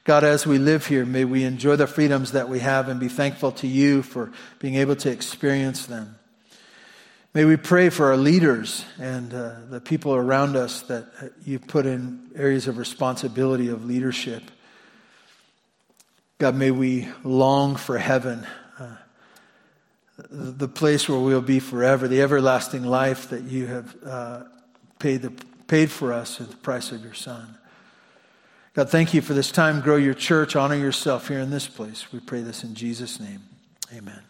God, 0.05 0.25
as 0.25 0.47
we 0.47 0.59
live 0.59 0.87
here, 0.87 1.05
may 1.05 1.25
we 1.25 1.45
enjoy 1.45 1.77
the 1.77 1.87
freedoms 1.87 2.33
that 2.33 2.49
we 2.49 2.61
have 2.61 2.89
and 2.89 2.99
be 2.99 3.09
thankful 3.09 3.53
to 3.53 3.67
you 3.67 4.03
for 4.03 4.33
being 4.59 4.77
able 4.77 4.97
to 4.97 5.11
experience 5.11 5.87
them. 5.87 6.19
May 7.35 7.45
we 7.45 7.57
pray 7.57 7.91
for 7.91 8.07
our 8.07 8.17
leaders 8.17 8.87
and 8.99 9.35
uh, 9.35 9.57
the 9.69 9.81
people 9.81 10.15
around 10.15 10.57
us 10.57 10.81
that 10.83 11.07
you've 11.45 11.67
put 11.67 11.85
in 11.85 12.31
areas 12.35 12.67
of 12.67 12.79
responsibility 12.79 13.69
of 13.69 13.85
leadership. 13.85 14.43
God, 16.39 16.55
may 16.55 16.71
we 16.71 17.07
long 17.23 17.77
for 17.77 17.99
heaven, 17.99 18.45
uh, 18.45 18.49
the 20.31 20.69
place 20.69 21.09
where 21.09 21.19
we'll 21.19 21.41
be 21.41 21.61
forever, 21.61 22.09
the 22.09 22.23
everlasting 22.23 22.85
life 22.85 23.31
that 23.31 23.45
you 23.45 23.67
have 23.67 23.97
uh, 24.05 24.43
paid, 24.99 25.23
the, 25.23 25.33
paid 25.67 25.91
for 25.91 26.13
us 26.13 26.41
at 26.41 26.51
the 26.51 26.57
price 26.57 26.91
of 26.91 27.05
your 27.05 27.15
Son. 27.15 27.57
God, 28.75 28.91
thank 28.91 29.15
you 29.15 29.21
for 29.21 29.35
this 29.35 29.51
time. 29.51 29.81
Grow 29.81 29.97
your 29.97 30.15
church, 30.15 30.57
honor 30.57 30.77
yourself 30.77 31.29
here 31.29 31.41
in 31.41 31.51
this 31.51 31.67
place. 31.67 32.13
We 32.13 32.21
pray 32.21 32.43
this 32.43 32.65
in 32.65 32.75
Jesus' 32.75 33.19
name. 33.19 33.43
Amen. 33.93 34.23